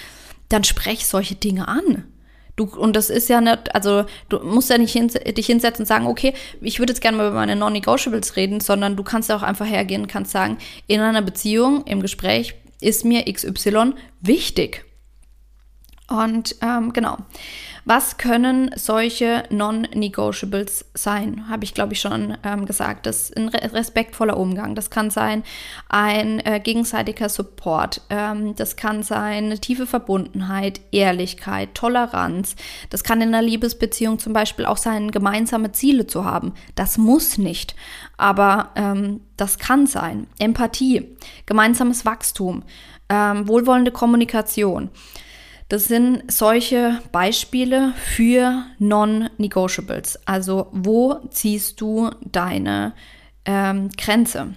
dann 0.49 0.63
sprech 0.63 1.07
solche 1.07 1.35
Dinge 1.35 1.67
an. 1.67 2.05
Du, 2.55 2.65
und 2.65 2.95
das 2.95 3.11
ist 3.11 3.29
ja 3.29 3.41
nicht, 3.41 3.75
also 3.75 4.05
du 4.29 4.39
musst 4.39 4.71
ja 4.71 4.79
nicht 4.79 4.93
hin, 4.93 5.09
dich 5.09 5.47
hinsetzen 5.47 5.83
und 5.83 5.87
sagen, 5.87 6.07
okay, 6.07 6.35
ich 6.61 6.79
würde 6.79 6.93
jetzt 6.93 7.03
gerne 7.03 7.17
mal 7.17 7.27
über 7.27 7.37
meine 7.37 7.57
Non-Negotiables 7.57 8.37
reden, 8.37 8.61
sondern 8.61 8.95
du 8.95 9.03
kannst 9.03 9.29
ja 9.29 9.37
auch 9.37 9.43
einfach 9.43 9.67
hergehen 9.67 10.03
und 10.03 10.09
kannst 10.09 10.31
sagen, 10.31 10.57
in 10.87 11.01
einer 11.01 11.21
Beziehung, 11.21 11.85
im 11.85 12.01
Gespräch 12.01 12.55
ist 12.81 13.05
mir 13.05 13.25
XY 13.31 13.95
wichtig. 14.21 14.85
Und 16.09 16.55
ähm, 16.63 16.93
genau. 16.93 17.19
Was 17.89 18.19
können 18.19 18.73
solche 18.75 19.45
Non-Negotiables 19.49 20.87
sein? 20.95 21.49
Habe 21.49 21.63
ich, 21.63 21.73
glaube 21.73 21.93
ich, 21.93 22.01
schon 22.01 22.37
ähm, 22.43 22.67
gesagt. 22.67 23.07
Das 23.07 23.31
ist 23.31 23.37
ein 23.37 23.49
respektvoller 23.49 24.37
Umgang. 24.37 24.75
Das 24.75 24.91
kann 24.91 25.09
sein 25.11 25.45
ein 25.89 26.41
äh, 26.41 26.59
gegenseitiger 26.59 27.29
Support. 27.29 28.01
Ähm, 28.11 28.57
das 28.57 28.75
kann 28.75 29.05
sein 29.05 29.45
eine 29.45 29.61
tiefe 29.61 29.87
Verbundenheit, 29.87 30.81
Ehrlichkeit, 30.91 31.77
Toleranz. 31.77 32.57
Das 32.91 33.05
kann 33.05 33.21
in 33.21 33.29
einer 33.29 33.41
Liebesbeziehung 33.41 34.19
zum 34.19 34.33
Beispiel 34.33 34.67
auch 34.67 34.79
sein, 34.79 35.13
gemeinsame 35.13 35.71
Ziele 35.71 36.09
zu 36.09 36.25
haben. 36.25 36.55
Das 36.75 36.99
muss 36.99 37.39
nicht, 37.39 37.77
aber 38.17 38.71
ähm, 38.75 39.21
das 39.37 39.59
kann 39.61 39.87
sein. 39.87 40.27
Empathie, 40.41 41.17
gemeinsames 41.47 42.05
Wachstum, 42.05 42.65
ähm, 43.09 43.47
wohlwollende 43.47 43.93
Kommunikation. 43.93 44.91
Das 45.69 45.87
sind 45.87 46.31
solche 46.31 47.01
Beispiele 47.11 47.93
für 47.97 48.65
Non-Negotiables. 48.79 50.21
Also 50.25 50.69
wo 50.71 51.15
ziehst 51.31 51.81
du 51.81 52.11
deine 52.21 52.95
ähm, 53.45 53.91
Grenze? 53.97 54.55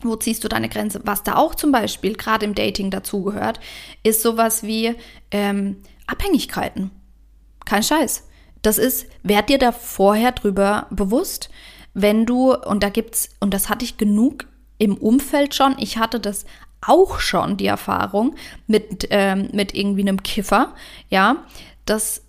Wo 0.00 0.16
ziehst 0.16 0.42
du 0.42 0.48
deine 0.48 0.70
Grenze? 0.70 1.00
Was 1.04 1.22
da 1.22 1.36
auch 1.36 1.54
zum 1.54 1.72
Beispiel 1.72 2.14
gerade 2.14 2.46
im 2.46 2.54
Dating 2.54 2.90
dazugehört, 2.90 3.60
ist 4.02 4.22
sowas 4.22 4.62
wie 4.62 4.94
ähm, 5.30 5.82
Abhängigkeiten. 6.06 6.90
Kein 7.66 7.82
Scheiß. 7.82 8.26
Das 8.62 8.78
ist, 8.78 9.06
werd 9.22 9.50
dir 9.50 9.58
da 9.58 9.72
vorher 9.72 10.32
drüber 10.32 10.86
bewusst, 10.90 11.50
wenn 11.92 12.24
du, 12.24 12.54
und 12.54 12.82
da 12.82 12.88
gibt's, 12.88 13.28
und 13.40 13.52
das 13.52 13.68
hatte 13.68 13.84
ich 13.84 13.98
genug 13.98 14.46
im 14.78 14.96
Umfeld 14.96 15.54
schon, 15.54 15.76
ich 15.78 15.98
hatte 15.98 16.18
das 16.18 16.46
auch 16.86 17.20
schon 17.20 17.56
die 17.56 17.66
Erfahrung 17.66 18.34
mit, 18.66 19.08
ähm, 19.10 19.48
mit 19.52 19.74
irgendwie 19.74 20.02
einem 20.02 20.22
Kiffer, 20.22 20.74
ja, 21.08 21.44
das 21.86 22.22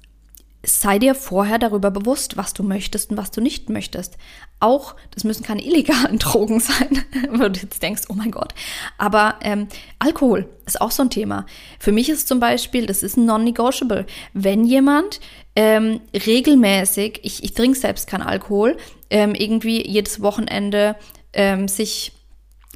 sei 0.66 1.00
dir 1.00 1.16
vorher 1.16 1.60
darüber 1.60 1.92
bewusst, 1.92 2.38
was 2.38 2.54
du 2.54 2.64
möchtest 2.64 3.12
und 3.12 3.18
was 3.18 3.32
du 3.32 3.42
nicht 3.42 3.70
möchtest. 3.70 4.18
Auch, 4.60 4.96
das 5.12 5.24
müssen 5.24 5.44
keine 5.44 5.64
illegalen 5.64 6.20
Drogen 6.20 6.60
sein, 6.60 7.04
wo 7.30 7.50
du 7.50 7.60
jetzt 7.60 7.82
denkst, 7.82 8.04
oh 8.10 8.14
mein 8.14 8.32
Gott. 8.32 8.54
Aber 8.98 9.36
ähm, 9.42 9.68
Alkohol 10.00 10.50
ist 10.66 10.82
auch 10.82 10.92
so 10.92 11.04
ein 11.04 11.10
Thema. 11.10 11.46
Für 11.80 11.92
mich 11.92 12.10
ist 12.10 12.28
zum 12.28 12.40
Beispiel, 12.40 12.86
das 12.86 13.04
ist 13.04 13.18
Non-Negotiable. 13.18 14.06
Wenn 14.34 14.66
jemand 14.66 15.20
ähm, 15.56 16.02
regelmäßig, 16.14 17.20
ich, 17.24 17.44
ich 17.44 17.54
trinke 17.54 17.78
selbst 17.78 18.08
keinen 18.08 18.24
Alkohol, 18.24 18.78
ähm, 19.10 19.36
irgendwie 19.36 19.88
jedes 19.88 20.22
Wochenende 20.22 20.96
ähm, 21.34 21.68
sich 21.68 22.14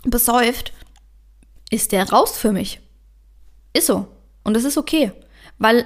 besäuft 0.04 0.74
ist 1.70 1.92
der 1.92 2.10
raus 2.10 2.38
für 2.38 2.52
mich. 2.52 2.80
Ist 3.74 3.88
so. 3.88 4.08
Und 4.44 4.56
das 4.56 4.64
ist 4.64 4.78
okay. 4.78 5.12
Weil 5.58 5.86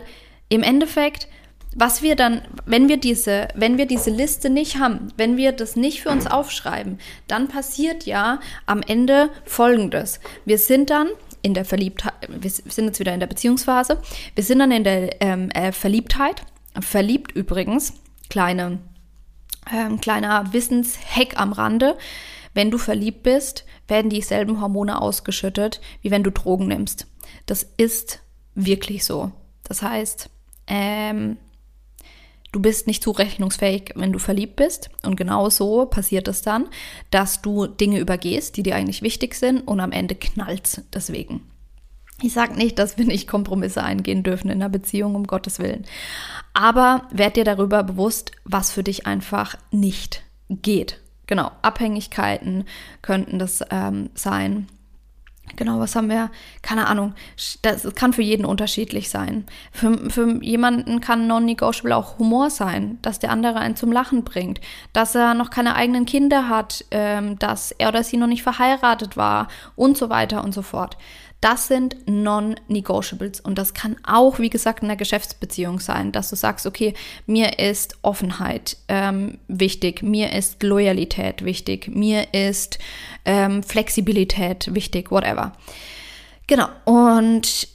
im 0.49 0.63
Endeffekt, 0.63 1.27
was 1.75 2.01
wir 2.01 2.15
dann, 2.15 2.41
wenn 2.65 2.87
wir 2.87 2.97
diese, 2.97 3.47
wenn 3.55 3.77
wir 3.77 3.85
diese 3.85 4.11
Liste 4.11 4.49
nicht 4.49 4.77
haben, 4.77 5.11
wenn 5.17 5.37
wir 5.37 5.51
das 5.51 5.75
nicht 5.75 6.01
für 6.01 6.09
uns 6.09 6.27
aufschreiben, 6.27 6.99
dann 7.27 7.47
passiert 7.47 8.05
ja 8.05 8.39
am 8.65 8.81
Ende 8.81 9.29
Folgendes. 9.45 10.19
Wir 10.45 10.57
sind 10.57 10.89
dann 10.89 11.07
in 11.41 11.53
der 11.53 11.65
Verliebtheit, 11.65 12.13
wir 12.29 12.49
sind 12.49 12.85
jetzt 12.85 12.99
wieder 12.99 13.13
in 13.13 13.19
der 13.19 13.27
Beziehungsphase, 13.27 13.99
wir 14.33 14.43
sind 14.43 14.59
dann 14.59 14.71
in 14.71 14.83
der 14.83 15.21
ähm, 15.21 15.49
äh, 15.51 15.71
Verliebtheit, 15.71 16.43
verliebt 16.79 17.33
übrigens, 17.33 17.93
kleine, 18.29 18.79
ähm, 19.71 19.99
kleiner 19.99 20.53
Wissenshack 20.53 21.33
am 21.35 21.51
Rande, 21.51 21.97
wenn 22.53 22.71
du 22.71 22.77
verliebt 22.77 23.23
bist, 23.23 23.65
werden 23.87 24.09
dieselben 24.09 24.61
Hormone 24.61 25.01
ausgeschüttet, 25.01 25.81
wie 26.01 26.11
wenn 26.11 26.23
du 26.23 26.31
Drogen 26.31 26.67
nimmst. 26.67 27.07
Das 27.45 27.67
ist 27.77 28.19
wirklich 28.55 29.05
so. 29.05 29.31
Das 29.63 29.81
heißt, 29.81 30.29
ähm, 30.67 31.37
du 32.51 32.61
bist 32.61 32.87
nicht 32.87 33.03
zurechnungsfähig, 33.03 33.93
wenn 33.95 34.13
du 34.13 34.19
verliebt 34.19 34.55
bist. 34.55 34.89
Und 35.03 35.15
genau 35.15 35.49
so 35.49 35.85
passiert 35.85 36.27
es 36.27 36.41
dann, 36.41 36.67
dass 37.11 37.41
du 37.41 37.67
Dinge 37.67 37.99
übergehst, 37.99 38.57
die 38.57 38.63
dir 38.63 38.75
eigentlich 38.75 39.01
wichtig 39.01 39.35
sind 39.35 39.61
und 39.61 39.79
am 39.79 39.91
Ende 39.91 40.15
knallt 40.15 40.83
deswegen. 40.93 41.41
Ich 42.21 42.33
sage 42.33 42.55
nicht, 42.55 42.79
dass 42.79 42.97
wir 42.97 43.05
nicht 43.05 43.27
Kompromisse 43.27 43.83
eingehen 43.83 44.23
dürfen 44.23 44.49
in 44.49 44.61
einer 44.61 44.69
Beziehung, 44.69 45.15
um 45.15 45.27
Gottes 45.27 45.59
Willen. 45.59 45.85
Aber 46.53 47.07
werd 47.11 47.35
dir 47.35 47.43
darüber 47.43 47.83
bewusst, 47.83 48.31
was 48.45 48.71
für 48.71 48.83
dich 48.83 49.07
einfach 49.07 49.57
nicht 49.71 50.23
geht. 50.49 51.02
Genau, 51.27 51.51
Abhängigkeiten 51.61 52.65
könnten 53.01 53.39
das 53.39 53.63
ähm, 53.71 54.09
sein. 54.13 54.67
Genau, 55.55 55.79
was 55.79 55.95
haben 55.95 56.09
wir? 56.09 56.31
Keine 56.61 56.87
Ahnung. 56.87 57.13
Das 57.61 57.93
kann 57.95 58.13
für 58.13 58.21
jeden 58.21 58.45
unterschiedlich 58.45 59.09
sein. 59.09 59.45
Für, 59.71 60.09
für 60.09 60.43
jemanden 60.43 60.99
kann 60.99 61.27
non-negotiable 61.27 61.95
auch 61.95 62.17
Humor 62.17 62.49
sein, 62.49 62.97
dass 63.01 63.19
der 63.19 63.29
andere 63.29 63.59
einen 63.59 63.75
zum 63.75 63.91
Lachen 63.91 64.23
bringt, 64.23 64.61
dass 64.93 65.15
er 65.15 65.33
noch 65.33 65.49
keine 65.49 65.75
eigenen 65.75 66.05
Kinder 66.05 66.49
hat, 66.49 66.85
ähm, 66.91 67.37
dass 67.39 67.71
er 67.71 67.89
oder 67.89 68.03
sie 68.03 68.17
noch 68.17 68.27
nicht 68.27 68.41
verheiratet 68.41 69.15
war 69.15 69.47
und 69.75 69.97
so 69.97 70.09
weiter 70.09 70.43
und 70.43 70.53
so 70.53 70.61
fort. 70.61 70.97
Das 71.43 71.67
sind 71.67 71.97
Non-Negotiables 72.05 73.41
und 73.41 73.57
das 73.57 73.73
kann 73.73 73.97
auch, 74.07 74.39
wie 74.39 74.49
gesagt, 74.49 74.81
in 74.81 74.87
einer 74.87 74.95
Geschäftsbeziehung 74.95 75.81
sein, 75.81 76.13
dass 76.13 76.29
du 76.29 76.37
sagst, 76.37 76.65
okay, 76.65 76.93
mir 77.25 77.59
ist 77.59 77.97
Offenheit 78.01 78.77
ähm, 78.87 79.39
wichtig, 79.49 80.03
mir 80.03 80.31
ist 80.31 80.63
Loyalität 80.63 81.43
wichtig, 81.43 81.89
mir 81.89 82.33
ist 82.33 82.79
ähm, 83.25 83.61
Flexibilität 83.61 84.73
wichtig, 84.73 85.11
whatever. 85.11 85.51
Genau, 86.47 86.69
und 86.85 87.67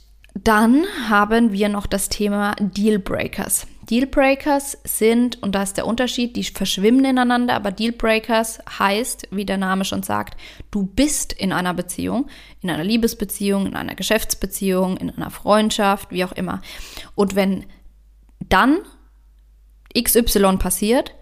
dann 0.43 0.85
haben 1.09 1.51
wir 1.51 1.69
noch 1.69 1.85
das 1.85 2.09
Thema 2.09 2.55
Dealbreakers. 2.59 3.67
Dealbreakers 3.89 4.77
sind, 4.83 5.41
und 5.41 5.55
da 5.55 5.63
ist 5.63 5.77
der 5.77 5.87
Unterschied, 5.87 6.35
die 6.35 6.43
verschwimmen 6.43 7.03
ineinander, 7.05 7.55
aber 7.55 7.71
Dealbreakers 7.71 8.59
heißt, 8.77 9.29
wie 9.31 9.45
der 9.45 9.57
Name 9.57 9.83
schon 9.83 10.03
sagt, 10.03 10.39
du 10.69 10.85
bist 10.85 11.33
in 11.33 11.51
einer 11.51 11.73
Beziehung, 11.73 12.27
in 12.61 12.69
einer 12.69 12.83
Liebesbeziehung, 12.83 13.65
in 13.65 13.75
einer 13.75 13.95
Geschäftsbeziehung, 13.95 14.97
in 14.97 15.09
einer 15.09 15.31
Freundschaft, 15.31 16.11
wie 16.11 16.23
auch 16.23 16.33
immer. 16.33 16.61
Und 17.15 17.35
wenn 17.35 17.65
dann 18.47 18.77
XY 19.97 20.57
passiert, 20.57 21.15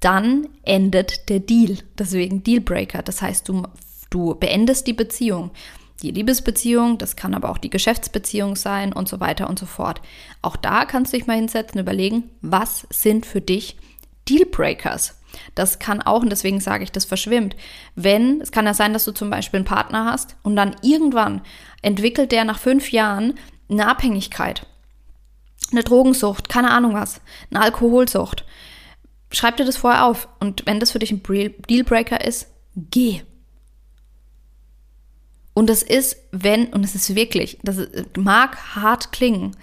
dann 0.00 0.48
endet 0.62 1.28
der 1.28 1.40
Deal. 1.40 1.78
Deswegen 1.96 2.42
Dealbreaker. 2.42 3.02
Das 3.02 3.22
heißt, 3.22 3.48
du, 3.48 3.62
du 4.10 4.34
beendest 4.34 4.86
die 4.86 4.92
Beziehung 4.92 5.52
die 6.02 6.10
Liebesbeziehung, 6.12 6.98
das 6.98 7.16
kann 7.16 7.34
aber 7.34 7.50
auch 7.50 7.58
die 7.58 7.70
Geschäftsbeziehung 7.70 8.56
sein 8.56 8.92
und 8.92 9.08
so 9.08 9.20
weiter 9.20 9.48
und 9.48 9.58
so 9.58 9.66
fort. 9.66 10.00
Auch 10.42 10.56
da 10.56 10.84
kannst 10.84 11.12
du 11.12 11.16
dich 11.16 11.26
mal 11.26 11.36
hinsetzen 11.36 11.80
überlegen, 11.80 12.30
was 12.40 12.86
sind 12.90 13.26
für 13.26 13.40
dich 13.40 13.76
Dealbreakers? 14.28 15.18
Das 15.54 15.78
kann 15.78 16.00
auch, 16.00 16.22
und 16.22 16.30
deswegen 16.30 16.60
sage 16.60 16.84
ich, 16.84 16.92
das 16.92 17.04
verschwimmt. 17.04 17.56
Wenn, 17.94 18.40
es 18.40 18.52
kann 18.52 18.66
ja 18.66 18.74
sein, 18.74 18.92
dass 18.92 19.04
du 19.04 19.12
zum 19.12 19.30
Beispiel 19.30 19.58
einen 19.58 19.66
Partner 19.66 20.04
hast 20.04 20.36
und 20.42 20.56
dann 20.56 20.76
irgendwann 20.82 21.42
entwickelt 21.82 22.32
der 22.32 22.44
nach 22.44 22.58
fünf 22.58 22.92
Jahren 22.92 23.34
eine 23.68 23.88
Abhängigkeit, 23.88 24.66
eine 25.70 25.82
Drogensucht, 25.82 26.48
keine 26.48 26.70
Ahnung 26.70 26.94
was, 26.94 27.20
eine 27.50 27.60
Alkoholsucht. 27.60 28.44
Schreib 29.30 29.56
dir 29.58 29.66
das 29.66 29.76
vorher 29.76 30.06
auf 30.06 30.28
und 30.40 30.64
wenn 30.64 30.80
das 30.80 30.92
für 30.92 30.98
dich 30.98 31.10
ein 31.10 31.22
Dealbreaker 31.22 32.24
ist, 32.24 32.48
geh. 32.74 33.22
Und 35.58 35.70
es 35.70 35.82
ist, 35.82 36.18
wenn, 36.30 36.66
und 36.66 36.84
es 36.84 36.94
ist 36.94 37.16
wirklich, 37.16 37.58
das 37.64 37.78
mag 38.16 38.76
hart 38.76 39.10
klingen, 39.10 39.56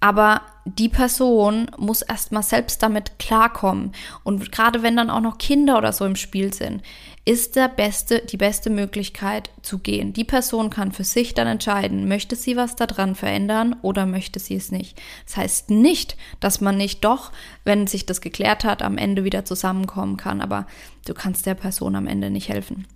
aber 0.00 0.42
die 0.64 0.88
Person 0.88 1.70
muss 1.78 2.02
erstmal 2.02 2.42
selbst 2.42 2.82
damit 2.82 3.20
klarkommen. 3.20 3.92
Und 4.24 4.50
gerade 4.50 4.82
wenn 4.82 4.96
dann 4.96 5.10
auch 5.10 5.20
noch 5.20 5.38
Kinder 5.38 5.78
oder 5.78 5.92
so 5.92 6.04
im 6.06 6.16
Spiel 6.16 6.52
sind, 6.52 6.82
ist 7.24 7.54
der 7.54 7.68
beste, 7.68 8.18
die 8.18 8.36
beste 8.36 8.68
Möglichkeit 8.68 9.50
zu 9.62 9.78
gehen. 9.78 10.12
Die 10.12 10.24
Person 10.24 10.70
kann 10.70 10.90
für 10.90 11.04
sich 11.04 11.34
dann 11.34 11.46
entscheiden, 11.46 12.08
möchte 12.08 12.34
sie 12.34 12.56
was 12.56 12.74
daran 12.74 13.14
verändern 13.14 13.76
oder 13.82 14.06
möchte 14.06 14.40
sie 14.40 14.56
es 14.56 14.72
nicht. 14.72 15.00
Das 15.24 15.36
heißt 15.36 15.70
nicht, 15.70 16.16
dass 16.40 16.60
man 16.60 16.76
nicht 16.76 17.04
doch, 17.04 17.30
wenn 17.62 17.86
sich 17.86 18.06
das 18.06 18.20
geklärt 18.20 18.64
hat, 18.64 18.82
am 18.82 18.98
Ende 18.98 19.22
wieder 19.22 19.44
zusammenkommen 19.44 20.16
kann, 20.16 20.40
aber 20.40 20.66
du 21.06 21.14
kannst 21.14 21.46
der 21.46 21.54
Person 21.54 21.94
am 21.94 22.08
Ende 22.08 22.28
nicht 22.28 22.48
helfen. 22.48 22.88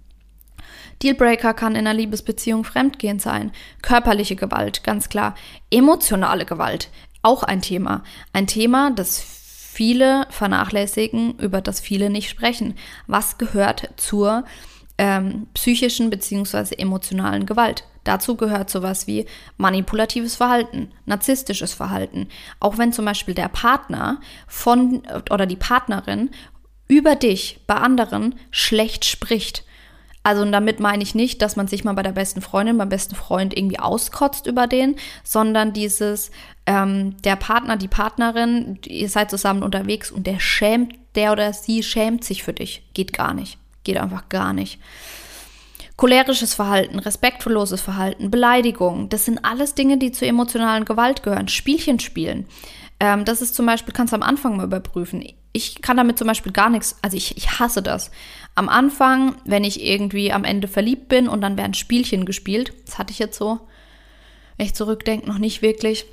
Dealbreaker 1.03 1.55
kann 1.55 1.73
in 1.73 1.87
einer 1.87 1.95
Liebesbeziehung 1.95 2.65
Fremdgehen 2.65 3.19
sein. 3.19 3.53
Körperliche 3.83 4.37
Gewalt, 4.37 4.85
ganz 4.85 5.09
klar. 5.09 5.35
Emotionale 5.71 6.45
Gewalt, 6.45 6.91
auch 7.23 7.43
ein 7.43 7.63
Thema. 7.63 8.05
Ein 8.33 8.47
Thema, 8.47 8.91
das 8.91 9.21
viele 9.21 10.27
vernachlässigen, 10.31 11.39
über 11.39 11.61
das 11.61 11.81
viele 11.81 12.11
nicht 12.11 12.29
sprechen. 12.29 12.75
Was 13.07 13.39
gehört 13.39 13.91
zur 13.97 14.45
ähm, 14.99 15.47
psychischen 15.55 16.11
bzw. 16.11 16.75
emotionalen 16.77 17.47
Gewalt? 17.47 17.85
Dazu 18.05 18.37
gehört 18.37 18.69
sowas 18.69 19.07
wie 19.07 19.27
manipulatives 19.57 20.37
Verhalten, 20.37 20.93
narzisstisches 21.07 21.73
Verhalten. 21.73 22.29
Auch 22.61 22.79
wenn 22.79 22.93
zum 22.93 23.05
Beispiel 23.05 23.35
der 23.35 23.49
Partner 23.49 24.21
von 24.47 25.03
oder 25.31 25.47
die 25.47 25.57
Partnerin 25.57 26.31
über 26.89 27.15
dich 27.15 27.61
bei 27.67 27.77
anderen 27.77 28.35
schlecht 28.51 29.05
spricht 29.05 29.65
also 30.23 30.43
und 30.43 30.53
damit 30.53 30.79
meine 30.79 31.03
ich 31.03 31.15
nicht, 31.15 31.43
dass 31.43 31.57
man 31.57 31.67
sich 31.67 31.85
mal 31.85 31.95
bei 31.95 32.03
der 32.03 32.13
besten 32.13 32.43
Freundin, 32.43 32.79
beim 32.79 32.89
besten 32.89 33.15
Freund 33.15 33.57
irgendwie 33.57 33.79
auskotzt 33.79 34.47
über 34.47 34.67
den, 34.67 34.97
sondern 35.25 35.73
dieses, 35.73 36.31
ähm, 36.67 37.17
der 37.23 37.37
Partner, 37.37 37.77
die 37.77 37.89
Partnerin, 37.89 38.79
ihr 38.87 39.09
seid 39.09 39.31
zusammen 39.31 39.63
unterwegs 39.63 40.11
und 40.11 40.27
der 40.27 40.39
schämt, 40.39 40.95
der 41.15 41.33
oder 41.33 41.53
sie 41.53 41.83
schämt 41.83 42.25
sich 42.25 42.43
für 42.43 42.53
dich. 42.53 42.85
Geht 42.95 43.13
gar 43.13 43.35
nicht. 43.35 43.59
Geht 43.85 43.99
einfach 43.99 44.29
gar 44.29 44.53
nicht. 44.53 44.79
Cholerisches 45.97 46.55
Verhalten, 46.55 46.99
respektloses 46.99 47.81
Verhalten, 47.81 48.31
Beleidigung, 48.31 49.09
das 49.09 49.25
sind 49.25 49.45
alles 49.45 49.75
Dinge, 49.75 49.99
die 49.99 50.11
zur 50.11 50.27
emotionalen 50.27 50.85
Gewalt 50.85 51.23
gehören. 51.23 51.49
Spielchen 51.49 52.01
spielen. 52.01 52.47
Ähm, 52.99 53.25
das 53.25 53.43
ist 53.43 53.55
zum 53.55 53.67
Beispiel, 53.67 53.93
kannst 53.93 54.13
du 54.13 54.17
am 54.17 54.23
Anfang 54.23 54.57
mal 54.57 54.67
überprüfen. 54.67 55.25
Ich 55.53 55.83
kann 55.83 55.97
damit 55.97 56.19
zum 56.19 56.27
Beispiel 56.27 56.53
gar 56.53 56.71
nichts, 56.71 56.97
also 57.03 57.17
ich, 57.17 57.37
ich 57.37 57.59
hasse 57.59 57.83
das. 57.83 58.11
Am 58.55 58.69
Anfang, 58.69 59.37
wenn 59.45 59.65
ich 59.65 59.83
irgendwie 59.83 60.33
am 60.33 60.45
Ende 60.45 60.69
verliebt 60.69 61.09
bin 61.09 61.29
und 61.29 61.41
dann 61.43 61.59
werden 61.59 61.75
Spielchen 61.75 62.25
gespielt, 62.25 62.73
das 62.87 62.99
hatte 62.99 63.13
ich 63.13 63.19
jetzt 63.19 63.37
so, 63.37 63.61
wenn 64.57 64.67
ich 64.67 64.75
zurückdenke, 64.75 65.27
noch 65.27 65.39
nicht 65.39 65.63
wirklich. 65.63 66.07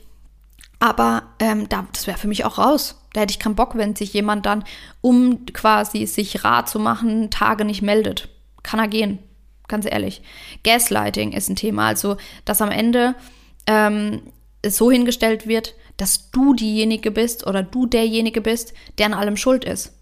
Aber 0.79 1.23
ähm, 1.39 1.67
da, 1.67 1.87
das 1.91 2.07
wäre 2.07 2.17
für 2.17 2.27
mich 2.27 2.45
auch 2.45 2.57
raus. 2.57 3.01
Da 3.13 3.21
hätte 3.21 3.31
ich 3.31 3.39
keinen 3.39 3.55
Bock, 3.55 3.75
wenn 3.75 3.95
sich 3.95 4.13
jemand 4.13 4.45
dann, 4.45 4.63
um 5.01 5.45
quasi 5.47 6.05
sich 6.05 6.43
rar 6.43 6.65
zu 6.65 6.79
machen, 6.79 7.29
Tage 7.29 7.65
nicht 7.65 7.81
meldet. 7.81 8.29
Kann 8.63 8.79
er 8.79 8.87
gehen, 8.87 9.19
ganz 9.67 9.85
ehrlich. 9.85 10.21
Gaslighting 10.63 11.33
ist 11.33 11.49
ein 11.49 11.55
Thema, 11.55 11.87
also 11.87 12.17
dass 12.45 12.61
am 12.61 12.71
Ende 12.71 13.15
ähm, 13.67 14.21
es 14.61 14.77
so 14.77 14.91
hingestellt 14.91 15.47
wird, 15.47 15.75
dass 15.99 16.31
du 16.31 16.53
diejenige 16.53 17.11
bist 17.11 17.45
oder 17.45 17.61
du 17.61 17.85
derjenige 17.85 18.41
bist, 18.41 18.73
der 18.97 19.07
an 19.07 19.13
allem 19.13 19.37
schuld 19.37 19.65
ist. 19.65 19.93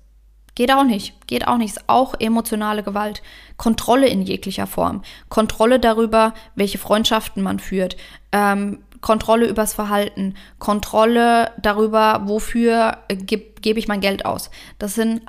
Geht 0.55 0.71
auch 0.71 0.83
nicht. 0.83 1.13
Geht 1.27 1.47
auch 1.47 1.57
nicht. 1.57 1.77
Ist 1.77 1.87
auch 1.87 2.15
emotionale 2.19 2.81
Gewalt. 2.81 3.21
Kontrolle 3.57 4.07
in 4.07 4.23
jeglicher 4.23 4.65
Form. 4.65 5.03
Kontrolle 5.29 5.79
darüber, 5.79 6.33
welche 6.55 6.79
Freundschaften 6.79 7.43
man 7.43 7.59
führt. 7.59 7.95
Ähm, 8.31 8.79
Kontrolle 9.01 9.47
übers 9.47 9.73
Verhalten. 9.73 10.33
Kontrolle 10.57 11.51
darüber, 11.61 12.23
wofür 12.25 12.97
gebe 13.07 13.57
geb 13.61 13.77
ich 13.77 13.87
mein 13.87 14.01
Geld 14.01 14.25
aus. 14.25 14.49
Das 14.79 14.95
sind, 14.95 15.21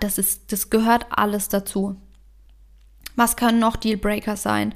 das 0.00 0.18
ist, 0.18 0.52
das 0.52 0.68
gehört 0.68 1.06
alles 1.10 1.48
dazu. 1.48 1.96
Was 3.16 3.36
können 3.36 3.58
noch 3.58 3.76
Dealbreaker 3.76 4.36
sein? 4.36 4.74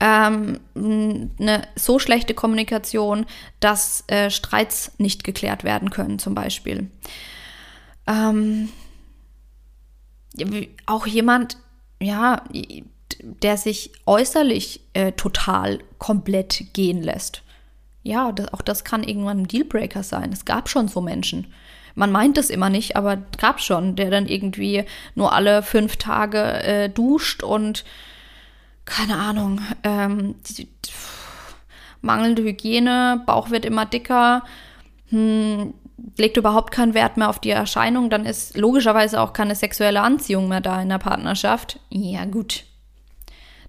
Ähm, 0.00 0.60
eine 0.74 1.68
so 1.76 1.98
schlechte 1.98 2.34
Kommunikation, 2.34 3.26
dass 3.60 4.04
äh, 4.08 4.30
Streits 4.30 4.92
nicht 4.98 5.24
geklärt 5.24 5.64
werden 5.64 5.90
können, 5.90 6.18
zum 6.18 6.34
Beispiel. 6.34 6.90
Ähm, 8.06 8.68
auch 10.86 11.06
jemand, 11.06 11.58
ja, 12.00 12.44
der 13.20 13.56
sich 13.56 13.92
äußerlich 14.04 14.80
äh, 14.92 15.12
total 15.12 15.78
komplett 15.98 16.74
gehen 16.74 17.02
lässt. 17.02 17.42
Ja, 18.02 18.32
das, 18.32 18.52
auch 18.52 18.62
das 18.62 18.84
kann 18.84 19.02
irgendwann 19.02 19.42
ein 19.42 19.48
Dealbreaker 19.48 20.02
sein. 20.02 20.32
Es 20.32 20.44
gab 20.44 20.68
schon 20.68 20.88
so 20.88 21.00
Menschen. 21.00 21.52
Man 21.96 22.12
meint 22.12 22.38
es 22.38 22.50
immer 22.50 22.70
nicht, 22.70 22.94
aber 22.94 23.16
gab 23.38 23.60
schon, 23.60 23.96
der 23.96 24.10
dann 24.10 24.28
irgendwie 24.28 24.84
nur 25.16 25.32
alle 25.32 25.62
fünf 25.62 25.96
Tage 25.96 26.62
äh, 26.62 26.88
duscht 26.88 27.42
und 27.42 27.84
keine 28.84 29.16
Ahnung, 29.16 29.60
ähm, 29.82 30.36
die, 30.48 30.68
mangelnde 32.06 32.42
Hygiene, 32.42 33.22
Bauch 33.26 33.50
wird 33.50 33.64
immer 33.64 33.84
dicker, 33.84 34.44
hm, 35.08 35.74
legt 36.16 36.36
überhaupt 36.36 36.72
keinen 36.72 36.94
Wert 36.94 37.16
mehr 37.16 37.28
auf 37.28 37.40
die 37.40 37.50
Erscheinung, 37.50 38.10
dann 38.10 38.24
ist 38.24 38.56
logischerweise 38.56 39.20
auch 39.20 39.32
keine 39.32 39.54
sexuelle 39.54 40.00
Anziehung 40.00 40.48
mehr 40.48 40.60
da 40.60 40.80
in 40.80 40.88
der 40.88 40.98
Partnerschaft. 40.98 41.80
Ja, 41.90 42.24
gut. 42.24 42.64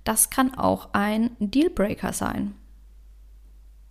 Das 0.04 0.30
kann 0.30 0.58
auch 0.58 0.90
ein 0.94 1.32
Dealbreaker 1.40 2.14
sein. 2.14 2.56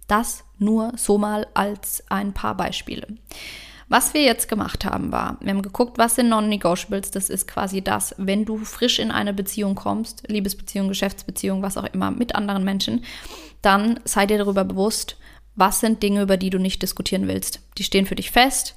Das 0.06 0.44
nur 0.58 0.92
so 0.96 1.18
mal 1.18 1.46
als 1.54 2.04
ein 2.08 2.32
paar 2.32 2.56
Beispiele. 2.56 3.06
Was 3.88 4.14
wir 4.14 4.22
jetzt 4.22 4.48
gemacht 4.48 4.84
haben, 4.84 5.12
war, 5.12 5.36
wir 5.40 5.50
haben 5.50 5.62
geguckt, 5.62 5.96
was 5.96 6.16
sind 6.16 6.28
Non-Negotiables. 6.28 7.12
Das 7.12 7.30
ist 7.30 7.46
quasi 7.46 7.82
das, 7.82 8.14
wenn 8.18 8.44
du 8.44 8.58
frisch 8.58 8.98
in 8.98 9.12
eine 9.12 9.32
Beziehung 9.32 9.76
kommst, 9.76 10.24
Liebesbeziehung, 10.26 10.88
Geschäftsbeziehung, 10.88 11.62
was 11.62 11.76
auch 11.76 11.86
immer, 11.92 12.10
mit 12.10 12.34
anderen 12.34 12.64
Menschen, 12.64 13.04
dann 13.62 14.00
sei 14.04 14.26
dir 14.26 14.38
darüber 14.38 14.64
bewusst, 14.64 15.16
was 15.54 15.80
sind 15.80 16.02
Dinge, 16.02 16.22
über 16.22 16.36
die 16.36 16.50
du 16.50 16.58
nicht 16.58 16.82
diskutieren 16.82 17.28
willst. 17.28 17.60
Die 17.78 17.84
stehen 17.84 18.06
für 18.06 18.16
dich 18.16 18.32
fest 18.32 18.74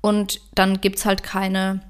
und 0.00 0.40
dann 0.54 0.80
gibt 0.80 0.98
es 0.98 1.06
halt 1.06 1.22
keine 1.22 1.80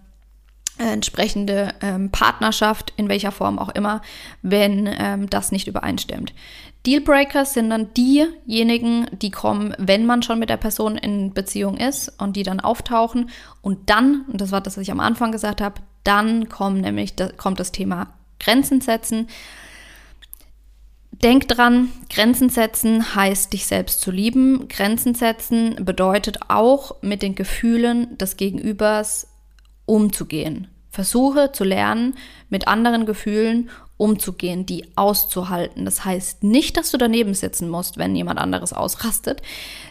äh, 0.78 0.92
entsprechende 0.92 1.74
ähm, 1.81 2.11
Partnerschaft, 2.11 2.92
in 2.96 3.09
welcher 3.09 3.33
Form 3.33 3.59
auch 3.59 3.70
immer, 3.70 4.02
wenn 4.42 4.87
ähm, 4.87 5.28
das 5.28 5.52
nicht 5.52 5.68
übereinstimmt. 5.68 6.35
Dealbreakers 6.88 7.53
sind 7.53 7.68
dann 7.68 7.92
diejenigen, 7.92 9.09
die 9.12 9.31
kommen, 9.31 9.74
wenn 9.77 10.07
man 10.07 10.22
schon 10.22 10.38
mit 10.38 10.48
der 10.48 10.57
Person 10.57 10.96
in 10.96 11.35
Beziehung 11.35 11.77
ist 11.77 12.11
und 12.18 12.35
die 12.35 12.44
dann 12.44 12.61
auftauchen. 12.61 13.29
Und 13.61 13.90
dann, 13.90 14.24
und 14.29 14.40
das 14.40 14.53
war 14.53 14.62
das, 14.62 14.79
was 14.79 14.85
ich 14.85 14.90
am 14.90 15.01
Anfang 15.01 15.31
gesagt 15.31 15.61
habe, 15.61 15.83
dann 16.03 16.48
kommt 16.48 16.81
nämlich 16.81 17.14
da 17.14 17.29
kommt 17.29 17.61
das 17.61 17.72
Thema 17.72 18.14
Grenzen 18.40 18.81
setzen. 18.81 19.29
Denk 21.11 21.46
dran, 21.48 21.90
Grenzen 22.09 22.48
setzen 22.48 23.14
heißt, 23.14 23.53
dich 23.53 23.66
selbst 23.66 24.01
zu 24.01 24.11
lieben. 24.11 24.66
Grenzen 24.68 25.12
setzen 25.12 25.85
bedeutet 25.85 26.38
auch, 26.48 27.03
mit 27.03 27.20
den 27.20 27.35
Gefühlen 27.35 28.16
des 28.16 28.38
Gegenübers 28.38 29.27
umzugehen. 29.85 30.68
Versuche 30.88 31.53
zu 31.53 31.64
lernen, 31.64 32.14
mit 32.48 32.66
anderen 32.66 33.05
Gefühlen 33.05 33.68
umzugehen, 33.99 34.65
die 34.65 34.87
auszuhalten. 34.97 35.85
Das 35.85 36.05
heißt 36.05 36.45
nicht, 36.45 36.77
dass 36.77 36.93
du 36.93 36.97
daneben 36.99 37.35
sitzen 37.35 37.69
musst, 37.69 37.99
wenn 37.99 38.17
jemand 38.17 38.39
anderes 38.39 38.73
ausrastet. 38.73 39.43